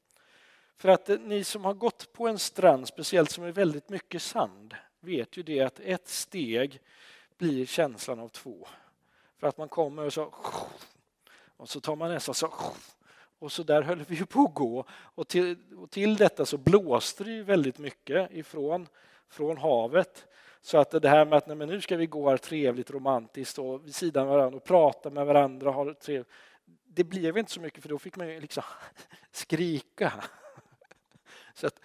För 0.77 0.89
att 0.89 1.09
eh, 1.09 1.19
ni 1.19 1.45
som 1.45 1.65
har 1.65 1.75
gått 1.75 2.13
på 2.13 2.29
en 2.29 2.39
strand, 2.39 2.89
speciellt 2.89 3.31
som 3.31 3.45
är 3.45 3.53
väldigt 3.53 3.89
mycket 3.89 4.23
sand, 4.23 4.75
vet 5.01 5.37
ju 5.37 5.43
det 5.43 5.61
att 5.61 5.81
ett 5.81 6.09
steg 6.09 6.81
blir 7.39 7.67
känslan 7.67 8.21
av 8.21 8.29
två. 8.29 8.69
För 9.39 9.47
att 9.47 9.59
man 9.59 9.69
kommer 9.69 10.05
och 10.05 10.13
så 10.13 10.35
och 11.57 11.69
så 11.69 11.81
tar 11.81 11.97
man 11.97 12.11
nästa 12.11 12.35
så 12.35 12.53
och 13.39 13.53
så 13.53 13.63
där 13.63 13.83
höll 13.83 14.05
vi 14.05 14.15
ju 14.15 14.27
på 14.27 14.43
att 14.43 14.55
gå. 14.55 14.85
Och 14.91 15.29
till, 15.29 15.57
och 15.77 15.91
till 15.91 16.17
detta 16.17 16.47
så 16.47 16.59
blåste 16.59 17.25
det 17.25 17.31
ju 17.31 17.43
väldigt 17.43 17.79
mycket 17.79 18.31
ifrån 18.33 18.87
från 19.29 19.59
havet. 19.59 20.27
Så 20.63 20.79
att 20.79 20.91
det 20.91 21.09
här 21.09 21.25
med 21.25 21.37
att 21.37 21.47
nej, 21.47 21.57
men 21.57 21.69
nu 21.69 21.81
ska 21.81 21.97
vi 21.97 22.07
gå 22.07 22.31
här 22.31 22.37
trevligt 22.37 22.91
romantiskt 22.91 23.59
och 23.59 23.87
vid 23.87 23.95
sidan 23.95 24.23
av 24.23 24.29
varandra 24.29 24.57
och 24.57 24.65
prata 24.65 25.11
med 25.11 25.27
varandra 25.27 25.71
ha 25.71 25.85
det 25.85 25.95
trevligt. 25.95 26.29
Det 26.85 27.05
blev 27.05 27.39
inte 27.39 27.53
så 27.53 27.61
mycket 27.61 27.83
för 27.83 27.89
då 27.89 27.99
fick 27.99 28.17
man 28.17 28.29
ju 28.29 28.41
liksom 28.41 28.63
skrika. 29.31 30.25
Så 31.55 31.67
att, 31.67 31.81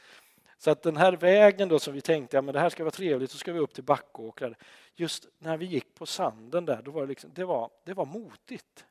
så 0.57 0.71
att 0.71 0.81
den 0.81 0.97
här 0.97 1.13
vägen 1.13 1.69
då 1.69 1.79
som 1.79 1.93
vi 1.93 2.01
tänkte, 2.01 2.37
ja 2.37 2.41
men 2.41 2.53
det 2.53 2.59
här 2.59 2.69
ska 2.69 2.83
vara 2.83 2.91
trevligt, 2.91 3.31
så 3.31 3.37
ska 3.37 3.53
vi 3.53 3.59
upp 3.59 3.73
till 3.73 3.83
Backåkra. 3.83 4.53
Just 4.95 5.27
när 5.39 5.57
vi 5.57 5.65
gick 5.65 5.95
på 5.95 6.05
sanden 6.05 6.65
där, 6.65 6.81
då 6.81 6.91
var 6.91 7.01
det, 7.01 7.07
liksom, 7.07 7.31
det, 7.33 7.45
var, 7.45 7.69
det 7.83 7.93
var 7.93 8.05
motigt. 8.05 8.85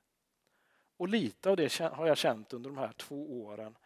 Och 0.97 1.09
lite 1.09 1.51
av 1.51 1.57
det 1.57 1.79
har 1.79 2.07
jag 2.07 2.17
känt 2.17 2.53
under 2.53 2.71
de 2.71 2.79
här 2.79 2.93
två 2.93 3.45
åren. 3.45 3.77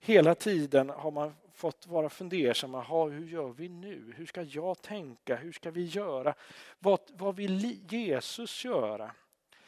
Hela 0.00 0.34
tiden 0.34 0.90
har 0.90 1.10
man 1.10 1.34
fått 1.58 1.86
vara 1.86 2.08
fundersamma. 2.08 2.82
Hur 3.08 3.26
gör 3.26 3.48
vi 3.48 3.68
nu? 3.68 4.14
Hur 4.16 4.26
ska 4.26 4.42
jag 4.42 4.82
tänka? 4.82 5.36
Hur 5.36 5.52
ska 5.52 5.70
vi 5.70 5.84
göra? 5.84 6.34
Vad, 6.78 7.00
vad 7.12 7.36
vill 7.36 7.78
Jesus 7.92 8.64
göra? 8.64 9.14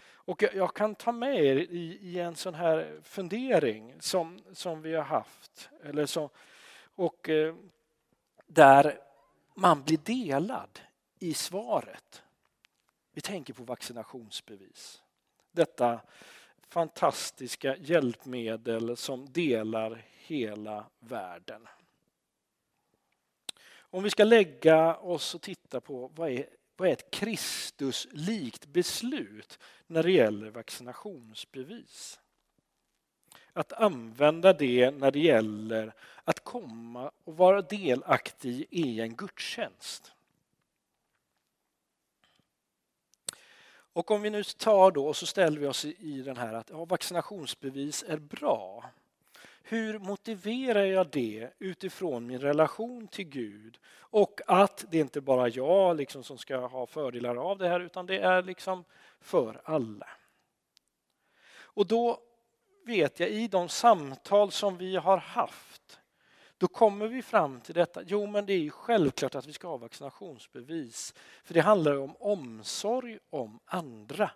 Och 0.03 0.43
jag, 0.55 0.74
kan 0.74 0.95
ta 0.95 1.12
med 1.12 1.45
er 1.45 1.57
i, 1.57 1.99
i, 2.03 2.18
en 2.18 2.36
sån 2.36 2.55
här 2.55 3.01
fundering 3.03 3.95
som, 4.01 4.41
som 4.53 4.82
vi 4.82 4.95
har 4.95 5.03
haft. 5.03 5.70
Eller 5.82 6.07
så, 6.07 6.30
och 6.95 7.28
eh, 7.28 7.55
där 8.47 9.01
man 9.55 9.82
blir 9.82 9.99
delad 9.99 10.80
i 11.18 11.34
svaret. 11.34 12.22
Vi 13.12 13.20
tänker 13.20 13.55
på 13.55 13.62
vaccinationsbevis. 13.62 15.03
Detta 15.53 16.01
fantastiska 16.68 17.76
hjälpmedel 17.76 18.97
som 18.97 19.32
delar 19.32 20.05
hela 20.30 20.86
världen. 20.99 21.66
Om 23.91 24.03
vi 24.03 24.11
ska 24.11 24.24
lägga 24.24 24.97
oss 24.97 25.34
och 25.34 25.43
titta 25.43 25.80
på 25.80 26.11
vad 26.14 26.30
är, 26.30 26.47
vad 26.76 26.88
är 26.88 26.93
ett 26.93 27.11
Kristuslikt 27.11 28.66
beslut 28.66 29.59
när 29.86 30.03
det 30.03 30.12
gäller 30.12 30.51
vaccinationsbevis. 30.51 32.20
Att 33.53 33.72
använda 33.72 34.53
det 34.53 34.91
när 34.91 35.11
det 35.11 35.18
gäller 35.20 35.95
att 36.24 36.45
komma 36.45 37.11
och 37.24 37.36
vara 37.36 37.62
delaktig 37.62 38.66
i 38.70 39.01
en 39.01 39.16
gudstjänst. 39.16 40.12
Och 43.93 44.11
om 44.11 44.22
vi 44.22 44.30
nu 44.30 44.45
tar 44.45 44.91
då 44.91 45.07
och 45.07 45.16
så 45.16 45.26
ställer 45.26 45.61
vi 45.61 45.66
oss 45.66 45.84
i 45.84 46.22
den 46.22 46.36
här 46.36 46.55
att 46.55 46.70
ja, 46.70 46.84
vaccinationsbevis 46.84 48.05
är 48.09 48.18
bra. 48.18 48.91
Hur 49.70 49.98
motiverar 49.98 50.84
jag 50.84 51.06
det 51.10 51.50
utifrån 51.58 52.26
min 52.26 52.40
relation 52.40 53.08
till 53.08 53.24
Gud 53.24 53.78
och 53.98 54.40
att 54.46 54.84
det 54.90 54.98
inte 54.98 55.20
bara 55.20 55.46
är 55.46 55.56
jag 55.56 55.96
liksom 55.96 56.24
som 56.24 56.38
ska 56.38 56.56
ha 56.56 56.86
fördelar 56.86 57.36
av 57.36 57.58
det 57.58 57.68
här 57.68 57.80
utan 57.80 58.06
det 58.06 58.18
är 58.18 58.42
liksom 58.42 58.84
för 59.20 59.60
alla. 59.64 60.08
Och 61.52 61.86
då 61.86 62.18
vet 62.86 63.20
jag 63.20 63.30
i 63.30 63.48
de 63.48 63.68
samtal 63.68 64.50
som 64.50 64.78
vi 64.78 64.96
har 64.96 65.18
haft 65.18 66.00
då 66.58 66.68
kommer 66.68 67.08
vi 67.08 67.22
fram 67.22 67.60
till 67.60 67.74
detta. 67.74 68.02
Jo, 68.06 68.26
men 68.26 68.46
det 68.46 68.52
är 68.52 68.58
ju 68.58 68.70
självklart 68.70 69.34
att 69.34 69.46
vi 69.46 69.52
ska 69.52 69.68
ha 69.68 69.76
vaccinationsbevis. 69.76 71.14
För 71.44 71.54
det 71.54 71.60
handlar 71.60 71.96
om 71.96 72.16
omsorg 72.16 73.18
om 73.30 73.60
andra. 73.64 74.30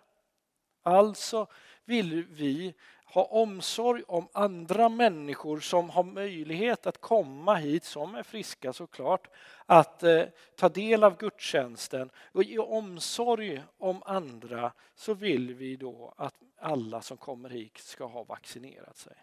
Alltså 0.83 1.47
vill 1.85 2.25
vi 2.25 2.73
ha 3.05 3.23
omsorg 3.23 4.03
om 4.07 4.27
andra 4.33 4.89
människor 4.89 5.59
som 5.59 5.89
har 5.89 6.03
möjlighet 6.03 6.87
att 6.87 7.01
komma 7.01 7.55
hit, 7.55 7.83
som 7.83 8.15
är 8.15 8.23
friska 8.23 8.73
såklart, 8.73 9.27
att 9.65 10.03
eh, 10.03 10.23
ta 10.55 10.69
del 10.69 11.03
av 11.03 11.17
gudstjänsten. 11.17 12.09
Och 12.31 12.43
i 12.43 12.57
omsorg 12.57 13.63
om 13.77 14.03
andra 14.05 14.71
så 14.95 15.13
vill 15.13 15.53
vi 15.53 15.75
då 15.75 16.13
att 16.17 16.35
alla 16.57 17.01
som 17.01 17.17
kommer 17.17 17.49
hit 17.49 17.77
ska 17.77 18.05
ha 18.05 18.23
vaccinerat 18.23 18.97
sig. 18.97 19.15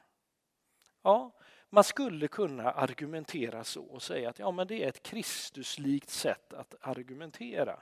Ja, 1.03 1.31
man 1.71 1.85
skulle 1.85 2.29
kunna 2.29 2.71
argumentera 2.71 3.65
så 3.65 3.83
och 3.83 4.03
säga 4.03 4.31
att 4.31 4.39
ja, 4.39 4.51
men 4.51 4.67
det 4.67 4.85
är 4.85 4.89
ett 4.89 5.03
Kristuslikt 5.03 6.11
sätt 6.11 6.53
att 6.53 6.75
argumentera. 6.81 7.81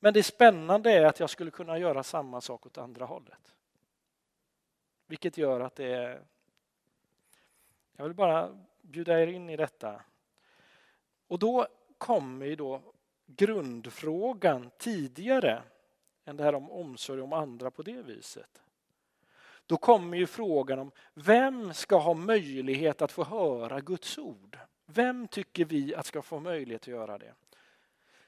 Men 0.00 0.14
det 0.14 0.22
spännande 0.22 0.92
är 0.92 1.04
att 1.04 1.20
jag 1.20 1.30
skulle 1.30 1.50
kunna 1.50 1.78
göra 1.78 2.02
samma 2.02 2.40
sak 2.40 2.66
åt 2.66 2.78
andra 2.78 3.04
hållet. 3.04 3.54
Vilket 5.06 5.38
gör 5.38 5.60
att 5.60 5.74
det 5.74 5.94
är... 5.94 6.22
Jag 7.96 8.04
vill 8.04 8.14
bara 8.14 8.58
bjuda 8.80 9.20
er 9.20 9.26
in 9.26 9.50
i 9.50 9.56
detta. 9.56 10.02
Och 11.26 11.38
då 11.38 11.66
kommer 11.98 12.46
ju 12.46 12.56
då 12.56 12.82
grundfrågan 13.26 14.70
tidigare 14.78 15.62
än 16.24 16.36
det 16.36 16.44
här 16.44 16.54
om 16.54 16.70
omsorg 16.70 17.20
om 17.20 17.32
andra 17.32 17.70
på 17.70 17.82
det 17.82 18.02
viset. 18.02 18.62
Då 19.66 19.76
kommer 19.76 20.18
ju 20.18 20.26
frågan 20.26 20.78
om 20.78 20.90
vem 21.14 21.74
ska 21.74 21.98
ha 21.98 22.14
möjlighet 22.14 23.02
att 23.02 23.12
få 23.12 23.24
höra 23.24 23.80
Guds 23.80 24.18
ord? 24.18 24.58
Vem 24.86 25.28
tycker 25.28 25.64
vi 25.64 25.94
att 25.94 26.06
ska 26.06 26.22
få 26.22 26.40
möjlighet 26.40 26.82
att 26.82 26.86
göra 26.86 27.18
det? 27.18 27.34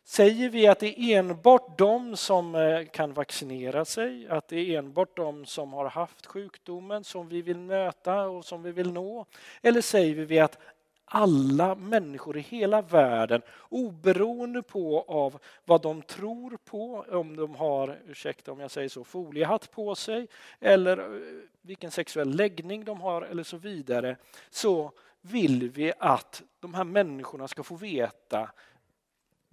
Säger 0.05 0.49
vi 0.49 0.67
att 0.67 0.79
det 0.79 1.01
är 1.01 1.19
enbart 1.19 1.79
de 1.79 2.17
som 2.17 2.55
eh, 2.55 2.85
kan 2.87 3.13
vaccinera 3.15 3.85
sig, 3.85 4.29
att 4.29 4.49
det 4.49 4.57
är 4.57 4.79
enbart 4.79 5.17
de 5.17 5.47
som 5.47 5.73
har 5.73 5.87
haft 5.87 6.27
sjukdomen 6.27 7.05
som 7.05 7.29
vi 7.29 7.43
vill 7.43 7.59
möta 7.59 8.23
och 8.23 8.45
som 8.45 8.63
vi 8.63 8.73
vill 8.73 8.93
nå? 8.93 9.27
Eller 9.63 9.81
säger 9.81 10.15
vi 10.15 10.41
att 10.41 10.59
alla 11.05 11.75
människor 11.75 12.37
i 12.37 12.41
hela 12.41 12.83
världen 12.83 13.43
oberoende 13.69 14.63
på 14.63 15.05
av 15.09 15.39
vad 15.65 15.83
de 15.83 16.03
tror 16.03 16.59
på, 16.65 17.05
om 17.11 17.37
de 17.37 17.55
har, 17.55 17.99
ursäkta 18.07 18.53
om 18.53 18.61
jag 18.61 18.71
säger 18.71 18.89
så, 18.89 19.05
foliehatt 19.05 19.71
på 19.71 19.95
sig 19.95 20.29
eller 20.61 20.99
eh, 20.99 21.23
vilken 21.61 21.91
sexuell 21.91 22.37
läggning 22.37 22.85
de 22.85 23.01
har 23.01 23.23
eller 23.23 23.43
så 23.43 23.57
vidare, 23.57 24.17
så 24.51 24.93
vill 25.21 25.71
vi 25.71 25.93
att 25.99 26.43
de 26.61 26.75
här 26.75 26.85
människorna 26.85 27.49
ska 27.49 27.63
få 27.63 27.75
veta 27.75 28.51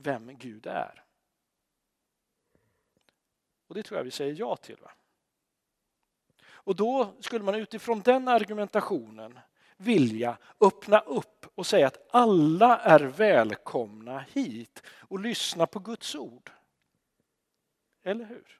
vem 0.01 0.37
Gud 0.37 0.65
är. 0.65 1.03
Och 3.67 3.75
det 3.75 3.83
tror 3.83 3.97
jag 3.97 4.03
vi 4.03 4.11
säger 4.11 4.35
ja 4.39 4.55
till. 4.55 4.77
Va? 4.81 4.91
Och 6.47 6.75
då 6.75 7.13
skulle 7.19 7.43
man 7.43 7.55
utifrån 7.55 7.99
den 7.99 8.27
argumentationen 8.27 9.39
vilja 9.77 10.37
öppna 10.59 10.99
upp 10.99 11.45
och 11.55 11.65
säga 11.65 11.87
att 11.87 12.07
alla 12.09 12.77
är 12.77 12.99
välkomna 12.99 14.19
hit 14.19 14.83
och 14.87 15.19
lyssna 15.19 15.67
på 15.67 15.79
Guds 15.79 16.15
ord. 16.15 16.51
Eller 18.03 18.25
hur? 18.25 18.59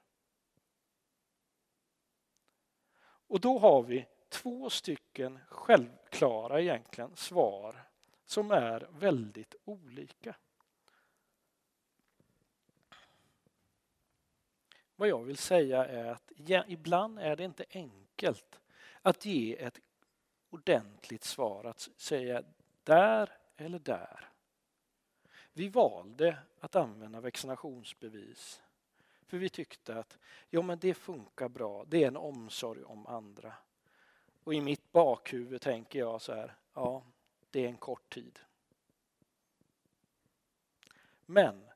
Och 3.02 3.40
då 3.40 3.58
har 3.58 3.82
vi 3.82 4.06
två 4.28 4.70
stycken 4.70 5.38
självklara 5.48 6.60
egentligen 6.60 7.16
svar 7.16 7.84
som 8.24 8.50
är 8.50 8.88
väldigt 8.92 9.54
olika. 9.64 10.36
Vad 15.00 15.08
jag 15.08 15.22
vill 15.24 15.36
säga 15.36 15.84
är 15.84 16.04
att 16.04 16.32
ibland 16.66 17.18
är 17.18 17.36
det 17.36 17.44
inte 17.44 17.64
enkelt 17.70 18.60
att 19.02 19.24
ge 19.24 19.56
ett 19.62 19.80
ordentligt 20.50 21.24
svar 21.24 21.64
att 21.64 21.88
säga 21.96 22.42
där 22.84 23.38
eller 23.56 23.78
där. 23.78 24.28
Vi 25.52 25.68
valde 25.68 26.38
att 26.60 26.76
använda 26.76 27.20
vaccinationsbevis 27.20 28.62
för 29.26 29.38
vi 29.38 29.48
tyckte 29.48 29.98
att 29.98 30.18
ja, 30.50 30.62
men 30.62 30.78
det 30.78 30.94
funkar 30.94 31.48
bra, 31.48 31.84
det 31.84 32.04
är 32.04 32.08
en 32.08 32.16
omsorg 32.16 32.84
om 32.84 33.06
andra. 33.06 33.52
Och 34.44 34.54
i 34.54 34.60
mitt 34.60 34.92
bakhuvud 34.92 35.60
tänker 35.60 35.98
jag 35.98 36.22
så 36.22 36.34
här, 36.34 36.54
ja, 36.74 37.02
det 37.50 37.64
är 37.64 37.68
en 37.68 37.76
kort 37.76 38.14
tid. 38.14 38.38
Men 41.26 41.69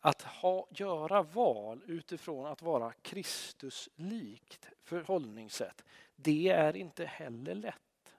att 0.00 0.22
ha, 0.22 0.66
göra 0.70 1.22
val 1.22 1.82
utifrån 1.86 2.46
att 2.46 2.62
vara 2.62 2.92
Kristuslikt 3.02 4.68
förhållningssätt, 4.84 5.84
det 6.16 6.48
är 6.48 6.76
inte 6.76 7.04
heller 7.04 7.54
lätt. 7.54 8.14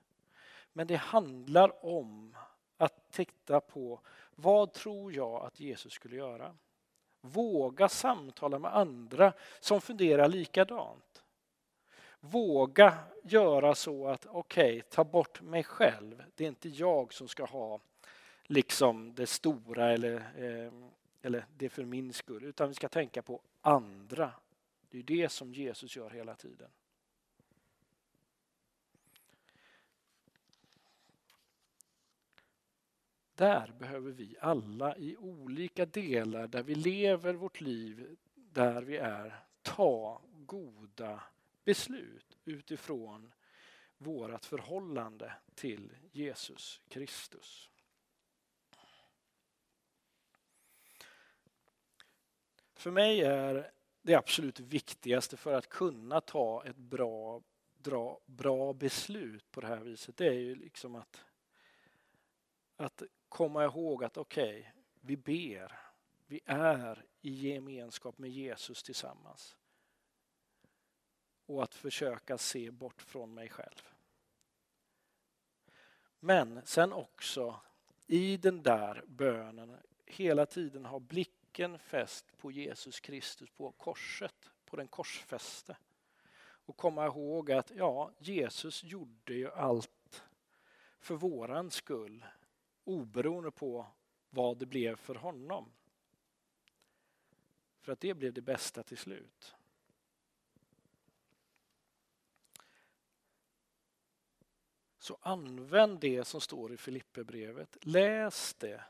Men 0.74 0.88
det 0.88 0.96
handlar 0.96 1.86
om 1.86 2.36
att 2.78 3.12
titta 3.12 3.60
på 3.60 4.00
vad 4.36 4.74
tror 4.74 5.14
jag 5.14 5.46
att 5.46 5.60
Jesus 5.60 5.94
skulle 5.94 6.16
göra? 6.16 6.56
Våga 7.22 7.90
samtala 7.90 8.60
med 8.60 8.76
andra 8.76 9.34
som 9.60 9.82
funderar 9.82 10.28
likadant. 10.28 11.24
Våga 12.20 12.98
göra 13.24 13.76
så 13.76 14.08
att 14.08 14.26
okej, 14.26 14.78
okay, 14.78 14.82
ta 14.82 15.04
bort 15.04 15.42
mig 15.42 15.64
själv. 15.64 16.24
Det 16.36 16.44
är 16.44 16.48
inte 16.48 16.70
jag 16.70 17.14
som 17.14 17.28
ska 17.28 17.46
ha 17.46 17.80
liksom 18.44 19.14
det 19.14 19.28
stora 19.28 19.92
eller, 19.92 20.16
eh, 20.16 20.72
eller 21.22 21.46
det 21.58 21.66
är 21.66 21.70
för 21.70 21.86
min 21.86 22.14
skull, 22.14 22.44
utan 22.44 22.70
vi 22.70 22.76
ska 22.76 22.90
tänka 22.90 23.22
på 23.22 23.42
andra. 23.62 24.32
Det 24.90 25.00
är 25.00 25.04
det 25.04 25.30
som 25.30 25.54
Jesus 25.54 25.96
gör 25.96 26.10
hela 26.10 26.36
tiden. 26.36 26.72
Där 33.36 33.74
behöver 33.80 34.12
vi 34.12 34.36
alla 34.40 34.98
i 34.98 35.18
olika 35.18 35.86
delar 35.86 36.48
där 36.48 36.64
vi 36.64 36.76
lever 36.76 37.34
vårt 37.34 37.62
liv, 37.62 38.18
där 38.36 38.82
vi 38.82 38.98
är, 38.98 39.44
ta 39.62 40.22
goda 40.32 41.24
beslut 41.64 42.38
utifrån 42.46 43.32
vårt 43.98 44.46
förhållande 44.46 45.34
till 45.56 45.96
Jesus 46.12 46.82
Kristus. 46.88 47.69
För 52.80 52.92
mig 52.92 53.22
är 53.22 53.72
det 54.02 54.16
absolut 54.16 54.60
viktigaste 54.60 55.38
för 55.38 55.54
att 55.54 55.70
kunna 55.70 56.22
ta 56.22 56.64
ett 56.66 56.76
bra, 56.76 57.42
bra, 57.78 58.20
bra 58.26 58.74
beslut 58.74 59.52
på 59.52 59.62
det 59.62 59.68
här 59.68 59.80
viset, 59.80 60.18
det 60.18 60.28
är 60.28 60.34
ju 60.34 60.56
liksom 60.56 60.96
att, 60.96 61.26
att 62.76 63.04
komma 63.30 63.64
ihåg 63.64 64.04
att 64.04 64.18
okej, 64.18 64.60
okay, 64.60 64.72
vi 65.02 65.18
ber, 65.18 65.80
vi 66.28 66.42
är 66.46 67.06
i 67.22 67.32
gemenskap 67.32 68.18
med 68.18 68.30
Jesus 68.30 68.84
tillsammans. 68.84 69.58
Och 71.46 71.64
att 71.64 71.76
försöka 71.76 72.38
se 72.38 72.72
bort 72.72 73.02
från 73.02 73.34
mig 73.34 73.50
själv. 73.50 73.90
Men 76.20 76.62
sen 76.66 76.94
också 76.94 77.60
i 78.08 78.38
den 78.38 78.64
där 78.64 79.04
bönen 79.08 79.78
hela 80.06 80.46
tiden 80.46 80.86
ha 80.86 81.00
blicken 81.50 81.80
fäst 81.80 82.38
på 82.38 82.52
Jesus 82.52 83.00
Kristus 83.00 83.50
på 83.50 83.72
korset, 83.72 84.50
på 84.66 84.76
den 84.76 84.88
korsfäste. 84.88 85.78
Och 86.42 86.78
komma 86.78 87.06
ihåg 87.06 87.52
att 87.52 87.72
ja, 87.76 88.12
Jesus 88.20 88.84
gjorde 88.84 89.34
ju 89.34 89.52
allt 89.52 90.24
för 91.00 91.16
våran 91.16 91.72
skull 91.72 92.26
oberoende 92.84 93.52
på 93.52 93.88
vad 94.30 94.58
det 94.58 94.66
blev 94.66 94.96
för 94.96 95.16
honom. 95.16 95.72
För 97.82 97.92
att 97.92 98.00
det 98.00 98.14
blev 98.14 98.34
det 98.34 98.42
bästa 98.42 98.84
till 98.84 98.98
slut. 98.98 99.56
Så 105.00 105.18
använd 105.22 106.00
det 106.00 106.26
som 106.26 106.42
står 106.42 106.74
i 106.74 106.78
Filipperbrevet. 106.78 107.78
Läs 107.82 108.54
det. 108.54 108.84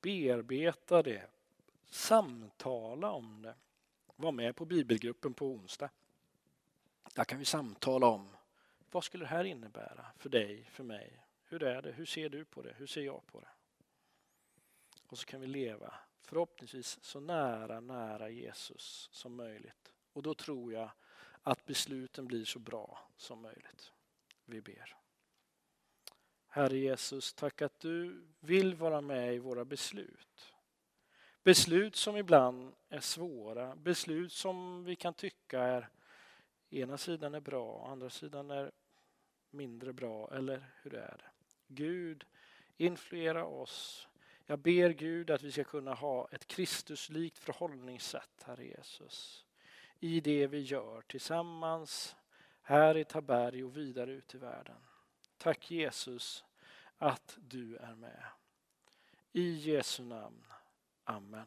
Bearbeta 0.00 1.02
det. 1.02 1.26
Samtala 1.86 3.10
om 3.10 3.42
det. 3.42 3.54
Var 4.16 4.32
med 4.32 4.56
på 4.56 4.64
bibelgruppen 4.64 5.34
på 5.34 5.46
onsdag. 5.46 5.90
Där 7.14 7.24
kan 7.24 7.38
vi 7.38 7.44
samtala 7.44 8.06
om 8.06 8.28
vad 8.90 9.04
skulle 9.04 9.24
det 9.24 9.28
här 9.28 9.44
innebära 9.44 10.06
för 10.16 10.28
dig, 10.28 10.64
för 10.64 10.84
mig? 10.84 11.26
Hur 11.44 11.62
är 11.62 11.82
det? 11.82 11.92
Hur 11.92 12.06
ser 12.06 12.28
du 12.28 12.44
på 12.44 12.62
det? 12.62 12.74
Hur 12.78 12.86
ser 12.86 13.02
jag 13.02 13.26
på 13.26 13.40
det? 13.40 13.48
Och 15.06 15.18
så 15.18 15.26
kan 15.26 15.40
vi 15.40 15.46
leva 15.46 15.94
förhoppningsvis 16.22 16.98
så 17.02 17.20
nära, 17.20 17.80
nära 17.80 18.28
Jesus 18.28 19.08
som 19.12 19.36
möjligt. 19.36 19.92
Och 20.12 20.22
då 20.22 20.34
tror 20.34 20.72
jag 20.72 20.90
att 21.42 21.66
besluten 21.66 22.26
blir 22.26 22.44
så 22.44 22.58
bra 22.58 23.08
som 23.16 23.42
möjligt. 23.42 23.92
Vi 24.44 24.60
ber. 24.60 24.99
Herre 26.50 26.78
Jesus, 26.78 27.32
tack 27.32 27.62
att 27.62 27.80
du 27.80 28.24
vill 28.40 28.74
vara 28.74 29.00
med 29.00 29.34
i 29.34 29.38
våra 29.38 29.64
beslut. 29.64 30.54
Beslut 31.42 31.96
som 31.96 32.16
ibland 32.16 32.72
är 32.88 33.00
svåra, 33.00 33.76
beslut 33.76 34.32
som 34.32 34.84
vi 34.84 34.96
kan 34.96 35.14
tycka 35.14 35.60
är 35.60 35.88
ena 36.70 36.98
sidan 36.98 37.34
är 37.34 37.40
bra, 37.40 37.88
andra 37.88 38.10
sidan 38.10 38.50
är 38.50 38.70
mindre 39.50 39.92
bra, 39.92 40.30
eller 40.32 40.64
hur 40.82 40.94
är 40.94 41.16
det? 41.18 41.30
Gud, 41.66 42.24
influera 42.76 43.44
oss. 43.44 44.08
Jag 44.46 44.58
ber 44.58 44.90
Gud 44.90 45.30
att 45.30 45.42
vi 45.42 45.52
ska 45.52 45.64
kunna 45.64 45.94
ha 45.94 46.28
ett 46.32 46.46
Kristuslikt 46.46 47.38
förhållningssätt, 47.38 48.42
Herre 48.44 48.64
Jesus 48.64 49.44
i 50.00 50.20
det 50.20 50.46
vi 50.46 50.60
gör 50.60 51.00
tillsammans 51.00 52.16
här 52.62 52.96
i 52.96 53.04
Taberg 53.04 53.64
och 53.64 53.76
vidare 53.76 54.12
ut 54.12 54.34
i 54.34 54.38
världen. 54.38 54.76
Tack 55.40 55.70
Jesus 55.70 56.44
att 56.98 57.38
du 57.40 57.76
är 57.76 57.94
med. 57.94 58.24
I 59.32 59.50
Jesu 59.50 60.02
namn. 60.02 60.44
Amen. 61.04 61.46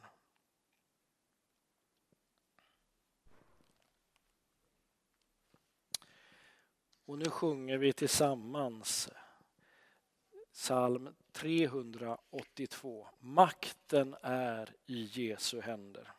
Och 7.05 7.17
nu 7.17 7.25
sjunger 7.29 7.77
vi 7.77 7.93
tillsammans 7.93 9.09
psalm 10.51 11.15
382. 11.31 13.07
Makten 13.19 14.15
är 14.21 14.75
i 14.85 15.03
Jesu 15.03 15.61
händer. 15.61 16.13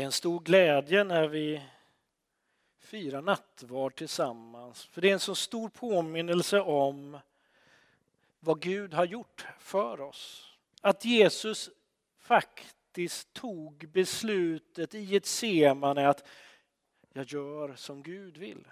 Det 0.00 0.04
är 0.04 0.06
en 0.06 0.12
stor 0.12 0.40
glädje 0.40 1.04
när 1.04 1.28
vi 1.28 1.62
firar 2.78 3.22
nattvard 3.22 3.94
tillsammans. 3.96 4.84
För 4.84 5.00
det 5.00 5.08
är 5.08 5.12
en 5.12 5.20
så 5.20 5.34
stor 5.34 5.68
påminnelse 5.68 6.60
om 6.60 7.18
vad 8.38 8.60
Gud 8.60 8.94
har 8.94 9.04
gjort 9.04 9.46
för 9.58 10.00
oss. 10.00 10.52
Att 10.80 11.04
Jesus 11.04 11.70
faktiskt 12.18 13.32
tog 13.32 13.88
beslutet 13.88 14.94
i 14.94 15.16
ett 15.16 15.26
semane 15.26 16.08
att 16.08 16.26
jag 17.12 17.26
gör 17.26 17.74
som 17.74 18.02
Gud 18.02 18.36
vill. 18.36 18.64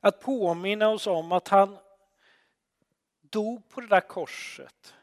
Att 0.00 0.20
påminna 0.20 0.88
oss 0.88 1.06
om 1.06 1.32
att 1.32 1.48
han 1.48 1.78
dog 3.20 3.68
på 3.68 3.80
det 3.80 3.88
där 3.88 4.08
korset 4.08 4.94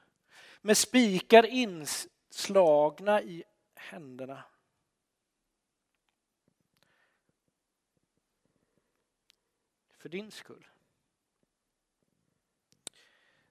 med 0.62 0.78
spikar 0.78 1.46
inslagna 1.46 3.22
i 3.22 3.44
händerna. 3.76 4.44
För 9.98 10.10
din 10.10 10.32
skull. 10.32 10.68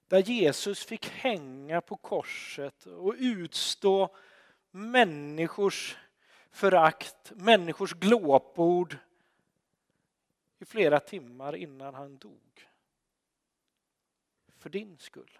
Där 0.07 0.19
Jesus 0.19 0.85
fick 0.85 1.05
hänga 1.05 1.81
på 1.81 1.97
korset 1.97 2.85
och 2.85 3.15
utstå 3.17 4.15
människors 4.71 5.97
förakt, 6.51 7.31
människors 7.35 7.93
glåpord 7.93 8.97
i 10.59 10.65
flera 10.65 10.99
timmar 10.99 11.55
innan 11.55 11.93
han 11.93 12.17
dog. 12.17 12.67
För 14.57 14.69
din 14.69 14.97
skull. 14.97 15.39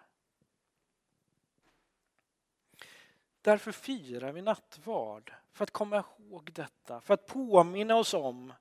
Därför 3.40 3.72
firar 3.72 4.32
vi 4.32 4.42
nattvard, 4.42 5.32
för 5.52 5.64
att 5.64 5.70
komma 5.70 6.04
ihåg 6.18 6.52
detta, 6.52 7.00
för 7.00 7.14
att 7.14 7.26
påminna 7.26 7.96
oss 7.96 8.14
om 8.14 8.52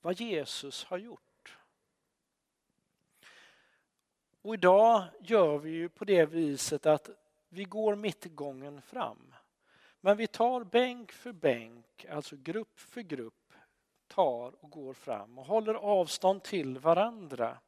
vad 0.00 0.20
Jesus 0.20 0.84
har 0.84 0.98
gjort. 0.98 1.25
Och 4.46 4.54
idag 4.54 5.04
gör 5.20 5.58
vi 5.58 5.70
ju 5.70 5.88
på 5.88 6.04
det 6.04 6.26
viset 6.26 6.86
att 6.86 7.10
vi 7.48 7.64
går 7.64 7.94
mittgången 7.94 8.82
fram. 8.82 9.34
Men 10.00 10.16
vi 10.16 10.26
tar 10.26 10.64
bänk 10.64 11.12
för 11.12 11.32
bänk, 11.32 12.06
alltså 12.10 12.36
grupp 12.36 12.78
för 12.78 13.00
grupp, 13.00 13.52
tar 14.08 14.64
och 14.64 14.70
går 14.70 14.92
fram 14.92 15.38
och 15.38 15.46
håller 15.46 15.74
avstånd 15.74 16.42
till 16.42 16.78
varandra. 16.78 17.58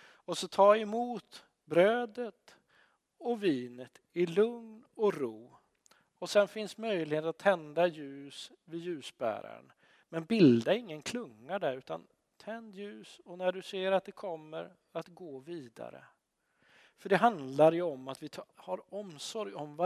Och 0.00 0.38
så 0.38 0.48
tar 0.48 0.76
emot 0.76 1.44
brödet 1.64 2.56
och 3.18 3.44
vinet 3.44 4.00
i 4.12 4.26
lugn 4.26 4.84
och 4.94 5.14
ro. 5.14 5.56
Och 6.18 6.30
sen 6.30 6.48
finns 6.48 6.78
möjlighet 6.78 7.24
att 7.24 7.38
tända 7.38 7.86
ljus 7.86 8.52
vid 8.64 8.80
ljusbäraren. 8.80 9.72
Men 10.08 10.24
bilda 10.24 10.74
ingen 10.74 11.02
klunga 11.02 11.58
där 11.58 11.76
utan 11.76 12.06
tänd 12.36 12.74
ljus 12.74 13.20
och 13.24 13.38
när 13.38 13.52
du 13.52 13.62
ser 13.62 13.92
att 13.92 14.04
det 14.04 14.12
kommer 14.12 14.72
att 14.92 15.08
gå 15.08 15.38
vidare. 15.38 16.04
För 16.98 17.08
det 17.08 17.16
handlar 17.16 17.72
ju 17.72 17.82
om 17.82 18.08
att 18.08 18.22
vi 18.22 18.30
har 18.54 18.94
omsorg 18.94 19.54
om 19.54 19.76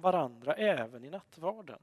varandra 0.00 0.54
även 0.54 1.04
i 1.04 1.10
nattvarden. 1.10 1.82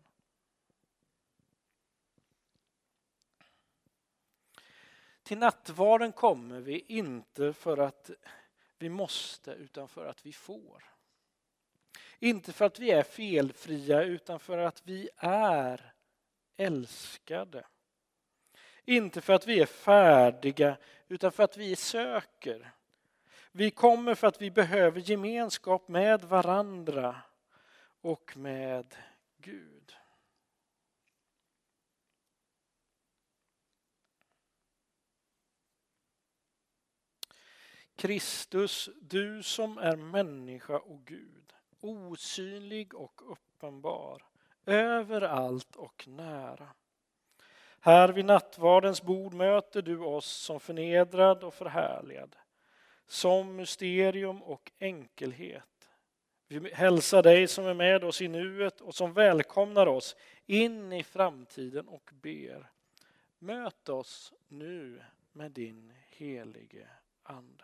Till 5.24 5.38
nattvarden 5.38 6.12
kommer 6.12 6.60
vi 6.60 6.80
inte 6.80 7.54
för 7.54 7.78
att 7.78 8.10
vi 8.78 8.90
måste 8.90 9.52
utan 9.52 9.88
för 9.88 10.06
att 10.06 10.26
vi 10.26 10.34
får. 10.34 10.84
Inte 12.20 12.54
för 12.54 12.66
att 12.66 12.80
vi 12.80 12.92
är 12.92 13.04
felfria 13.04 14.04
utan 14.04 14.40
för 14.40 14.58
att 14.58 14.82
vi 14.86 15.10
är 15.18 15.94
älskade. 16.58 17.68
Inte 18.86 19.22
för 19.22 19.34
att 19.34 19.48
vi 19.48 19.62
är 19.62 19.66
färdiga 19.66 20.78
utan 21.08 21.32
för 21.32 21.44
att 21.44 21.58
vi 21.58 21.76
söker. 21.76 22.74
Vi 23.58 23.72
kommer 23.72 24.16
för 24.16 24.28
att 24.28 24.42
vi 24.42 24.52
behöver 24.52 25.00
gemenskap 25.00 25.88
med 25.88 26.24
varandra 26.24 27.22
och 28.02 28.38
med 28.38 28.96
Gud. 29.38 29.94
Kristus, 37.96 38.90
du 39.02 39.44
som 39.44 39.78
är 39.78 39.96
människa 39.96 40.78
och 40.78 41.06
Gud, 41.06 41.54
osynlig 41.80 42.96
och 42.96 43.32
uppenbar, 43.32 44.24
överallt 44.66 45.76
och 45.76 46.08
nära. 46.08 46.70
Här 47.80 48.10
vid 48.10 48.26
nattvardens 48.26 49.02
bord 49.02 49.34
möter 49.34 49.82
du 49.82 50.00
oss 50.00 50.28
som 50.28 50.60
förnedrad 50.60 51.44
och 51.44 51.54
förhärligad, 51.54 52.36
som 53.08 53.56
mysterium 53.56 54.44
och 54.44 54.72
enkelhet. 54.80 55.90
Vi 56.48 56.74
hälsar 56.74 57.24
dig 57.24 57.48
som 57.48 57.66
är 57.66 57.74
med 57.74 58.04
oss 58.04 58.22
i 58.22 58.28
nuet 58.28 58.82
och 58.82 58.96
som 58.96 59.14
välkomnar 59.14 59.88
oss 59.88 60.16
in 60.46 60.94
i 60.94 61.04
framtiden 61.04 61.88
och 61.88 62.10
ber. 62.14 62.72
Möt 63.40 63.90
oss 63.90 64.34
nu 64.48 65.04
med 65.32 65.52
din 65.52 65.94
helige 66.10 66.88
Ande. 67.24 67.64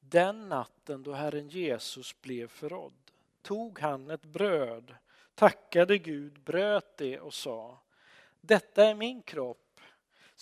Den 0.00 0.48
natten 0.48 1.02
då 1.02 1.12
Herren 1.12 1.48
Jesus 1.48 2.20
blev 2.20 2.48
förrådd 2.48 3.10
tog 3.42 3.78
han 3.78 4.10
ett 4.10 4.22
bröd, 4.22 4.94
tackade 5.34 5.98
Gud, 5.98 6.40
bröt 6.40 6.96
det 6.96 7.20
och 7.20 7.34
sa 7.34 7.80
Detta 8.40 8.84
är 8.84 8.94
min 8.94 9.22
kropp 9.22 9.71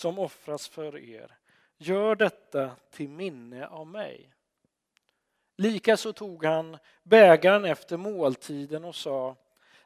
som 0.00 0.18
offras 0.18 0.68
för 0.68 0.98
er. 0.98 1.36
Gör 1.78 2.14
detta 2.14 2.76
till 2.90 3.08
minne 3.08 3.66
av 3.66 3.86
mig. 3.86 4.34
Likaså 5.56 6.12
tog 6.12 6.44
han 6.44 6.78
bägaren 7.02 7.64
efter 7.64 7.96
måltiden 7.96 8.84
och 8.84 8.94
sa 8.94 9.36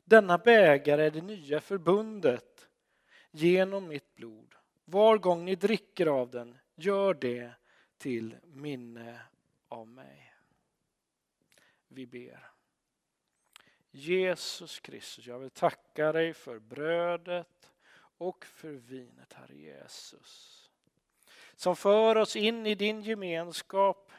Denna 0.05 0.39
bägare 0.39 1.07
är 1.07 1.11
det 1.11 1.21
nya 1.23 1.61
förbundet 1.61 2.69
genom 3.31 3.89
mitt 3.89 4.15
blod. 4.15 4.55
Var 4.85 5.19
gång 5.19 5.45
ni 5.45 5.55
dricker 5.55 6.07
av 6.07 6.31
den, 6.31 6.59
gör 6.75 7.15
det 7.15 7.53
till 7.99 8.37
minne 8.43 9.21
av 9.69 9.89
mig. 9.89 10.35
Vi 11.89 12.07
ber. 12.07 12.51
Jesus 13.91 14.81
Kristus, 14.81 15.27
jag 15.27 15.39
vill 15.39 15.51
tacka 15.51 16.13
dig 16.13 16.35
för 16.35 16.59
brödet 16.59 17.74
och 18.29 18.45
för 18.45 18.73
vinet, 18.73 19.33
Herre 19.33 19.55
Jesus. 19.55 20.61
Som 21.57 21.77
för 21.77 22.17
oss 22.17 22.37
in 22.37 22.67
i 22.67 22.75
din 22.75 23.03
gemenskap, 23.03 24.11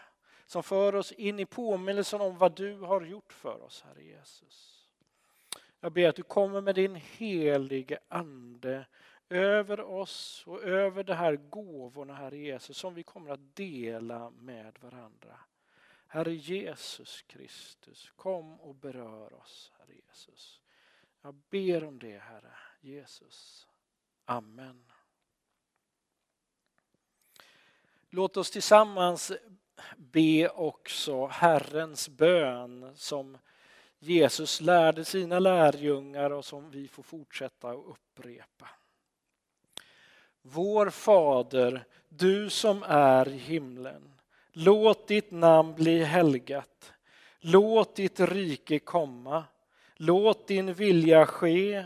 som 0.46 0.64
för 0.64 0.96
oss 0.96 1.12
in 1.12 1.40
i 1.40 1.46
påminnelsen 1.46 2.22
om 2.22 2.38
vad 2.38 2.56
du 2.56 2.80
har 2.80 3.02
gjort 3.02 3.34
för 3.34 3.62
oss, 3.62 3.82
Herre 3.88 4.04
Jesus. 4.04 4.90
Jag 5.80 5.92
ber 5.92 6.10
att 6.10 6.16
du 6.16 6.24
kommer 6.24 6.62
med 6.62 6.76
din 6.76 6.96
helige 6.96 8.00
Ande 8.08 8.86
över 9.30 9.82
oss 9.82 10.44
och 10.48 10.64
över 10.64 11.04
de 11.04 11.14
här 11.14 11.36
gåvorna, 11.36 12.14
Herre 12.14 12.38
Jesus, 12.38 12.78
som 12.78 12.94
vi 12.94 13.04
kommer 13.04 13.32
att 13.32 13.56
dela 13.56 14.30
med 14.30 14.78
varandra. 14.82 15.40
Herre 16.08 16.34
Jesus 16.34 17.22
Kristus, 17.22 18.12
kom 18.16 18.60
och 18.60 18.76
berör 18.76 19.34
oss, 19.34 19.72
Herre 19.80 19.96
Jesus. 20.08 20.62
Jag 21.22 21.36
ber 21.50 21.84
om 21.84 22.00
det, 22.00 22.18
Herre 22.18 22.54
Jesus. 22.82 23.68
Amen. 24.26 24.86
Låt 28.10 28.38
oss 28.38 28.52
tillsammans 28.52 29.32
be 29.98 30.50
också 30.50 31.26
Herrens 31.26 32.10
bön 32.10 32.92
som 32.96 33.38
Jesus 34.00 34.62
lärde 34.62 35.06
sina 35.06 35.40
lärjungar 35.40 36.30
och 36.30 36.46
som 36.46 36.70
vi 36.72 36.88
får 36.88 37.04
fortsätta 37.04 37.70
att 37.70 37.86
upprepa. 37.86 38.70
Vår 40.42 40.90
Fader, 40.90 41.86
du 42.10 42.50
som 42.50 42.84
är 42.88 43.28
i 43.28 43.38
himlen. 43.38 44.14
Låt 44.52 45.08
ditt 45.08 45.32
namn 45.32 45.76
bli 45.76 46.04
helgat. 46.04 46.94
Låt 47.40 47.96
ditt 47.96 48.20
rike 48.20 48.80
komma. 48.80 49.44
Låt 49.96 50.48
din 50.48 50.74
vilja 50.74 51.26
ske 51.26 51.86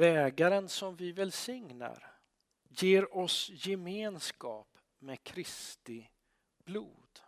Bägaren 0.00 0.68
som 0.68 0.96
vi 0.96 1.12
välsignar 1.12 2.12
ger 2.68 3.16
oss 3.16 3.50
gemenskap 3.52 4.78
med 4.98 5.22
Kristi 5.22 6.10
blod. 6.64 7.20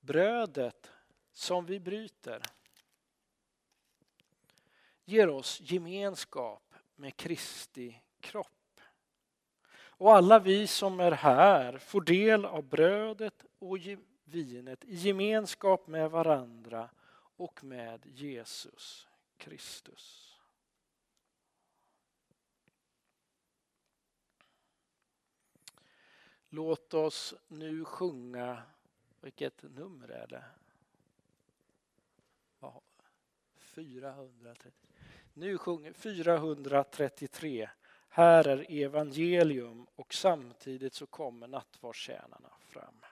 Brödet 0.00 0.90
som 1.32 1.66
vi 1.66 1.80
bryter 1.80 2.42
ger 5.04 5.28
oss 5.28 5.60
gemenskap 5.60 6.74
med 6.96 7.16
Kristi 7.16 8.02
kropp. 8.20 8.80
Och 9.70 10.14
alla 10.14 10.38
vi 10.38 10.66
som 10.66 11.00
är 11.00 11.12
här 11.12 11.78
får 11.78 12.00
del 12.00 12.44
av 12.44 12.62
brödet 12.62 13.44
och 13.58 13.76
vinet 14.24 14.84
i 14.84 14.94
gemenskap 14.94 15.86
med 15.86 16.10
varandra 16.10 16.90
och 17.38 17.64
med 17.64 18.06
Jesus 18.06 19.08
Kristus. 19.36 20.34
Låt 26.48 26.94
oss 26.94 27.34
nu 27.48 27.84
sjunga, 27.84 28.62
vilket 29.20 29.62
nummer 29.62 30.08
är 30.08 30.26
det? 30.26 30.44
433. 33.78 34.72
Nu 35.34 35.58
sjunger 35.58 35.92
433. 35.92 37.70
Här 38.08 38.48
är 38.48 38.66
evangelium 38.84 39.86
och 39.94 40.14
samtidigt 40.14 40.94
så 40.94 41.06
kommer 41.06 41.46
nattvardstjänarna 41.48 42.50
fram. 42.60 43.04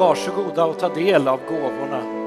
Varsågoda 0.00 0.64
och 0.64 0.78
ta 0.78 0.94
del 0.94 1.28
av 1.28 1.40
gåvorna. 1.48 2.20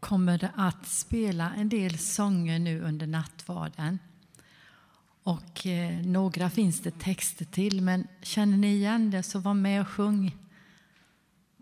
kommer 0.00 0.38
det 0.38 0.50
att 0.56 0.86
spela 0.86 1.52
en 1.56 1.68
del 1.68 1.98
sånger 1.98 2.58
nu 2.58 2.80
under 2.80 3.06
nattvarden. 3.06 3.98
Och 5.60 5.66
några 6.06 6.50
finns 6.50 6.80
det 6.80 6.98
texter 6.98 7.44
till, 7.44 7.82
men 7.82 8.06
känner 8.22 8.56
ni 8.56 8.74
igen 8.74 9.10
det 9.10 9.22
så 9.22 9.38
var 9.38 9.54
med 9.54 9.80
och 9.80 9.88
sjung 9.88 10.36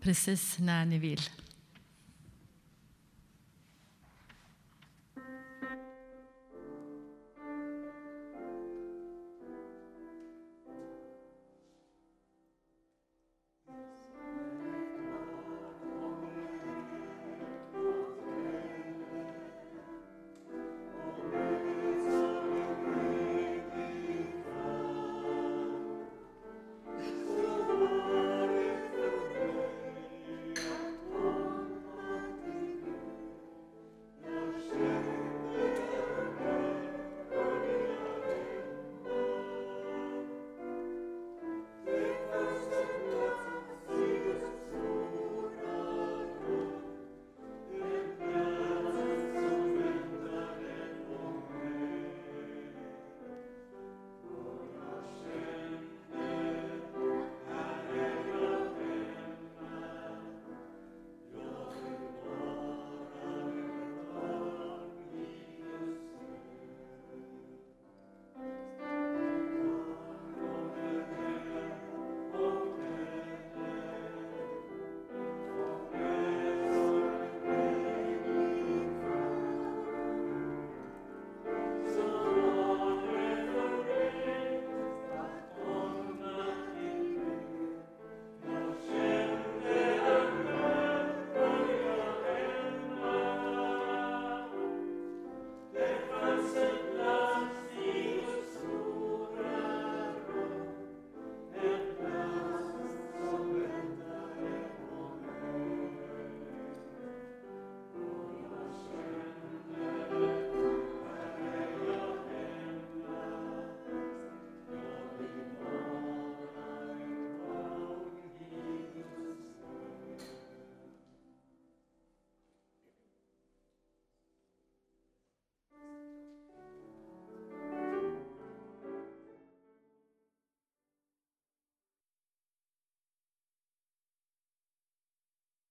precis 0.01 0.59
när 0.59 0.85
ni 0.85 0.99
vill. 0.99 1.21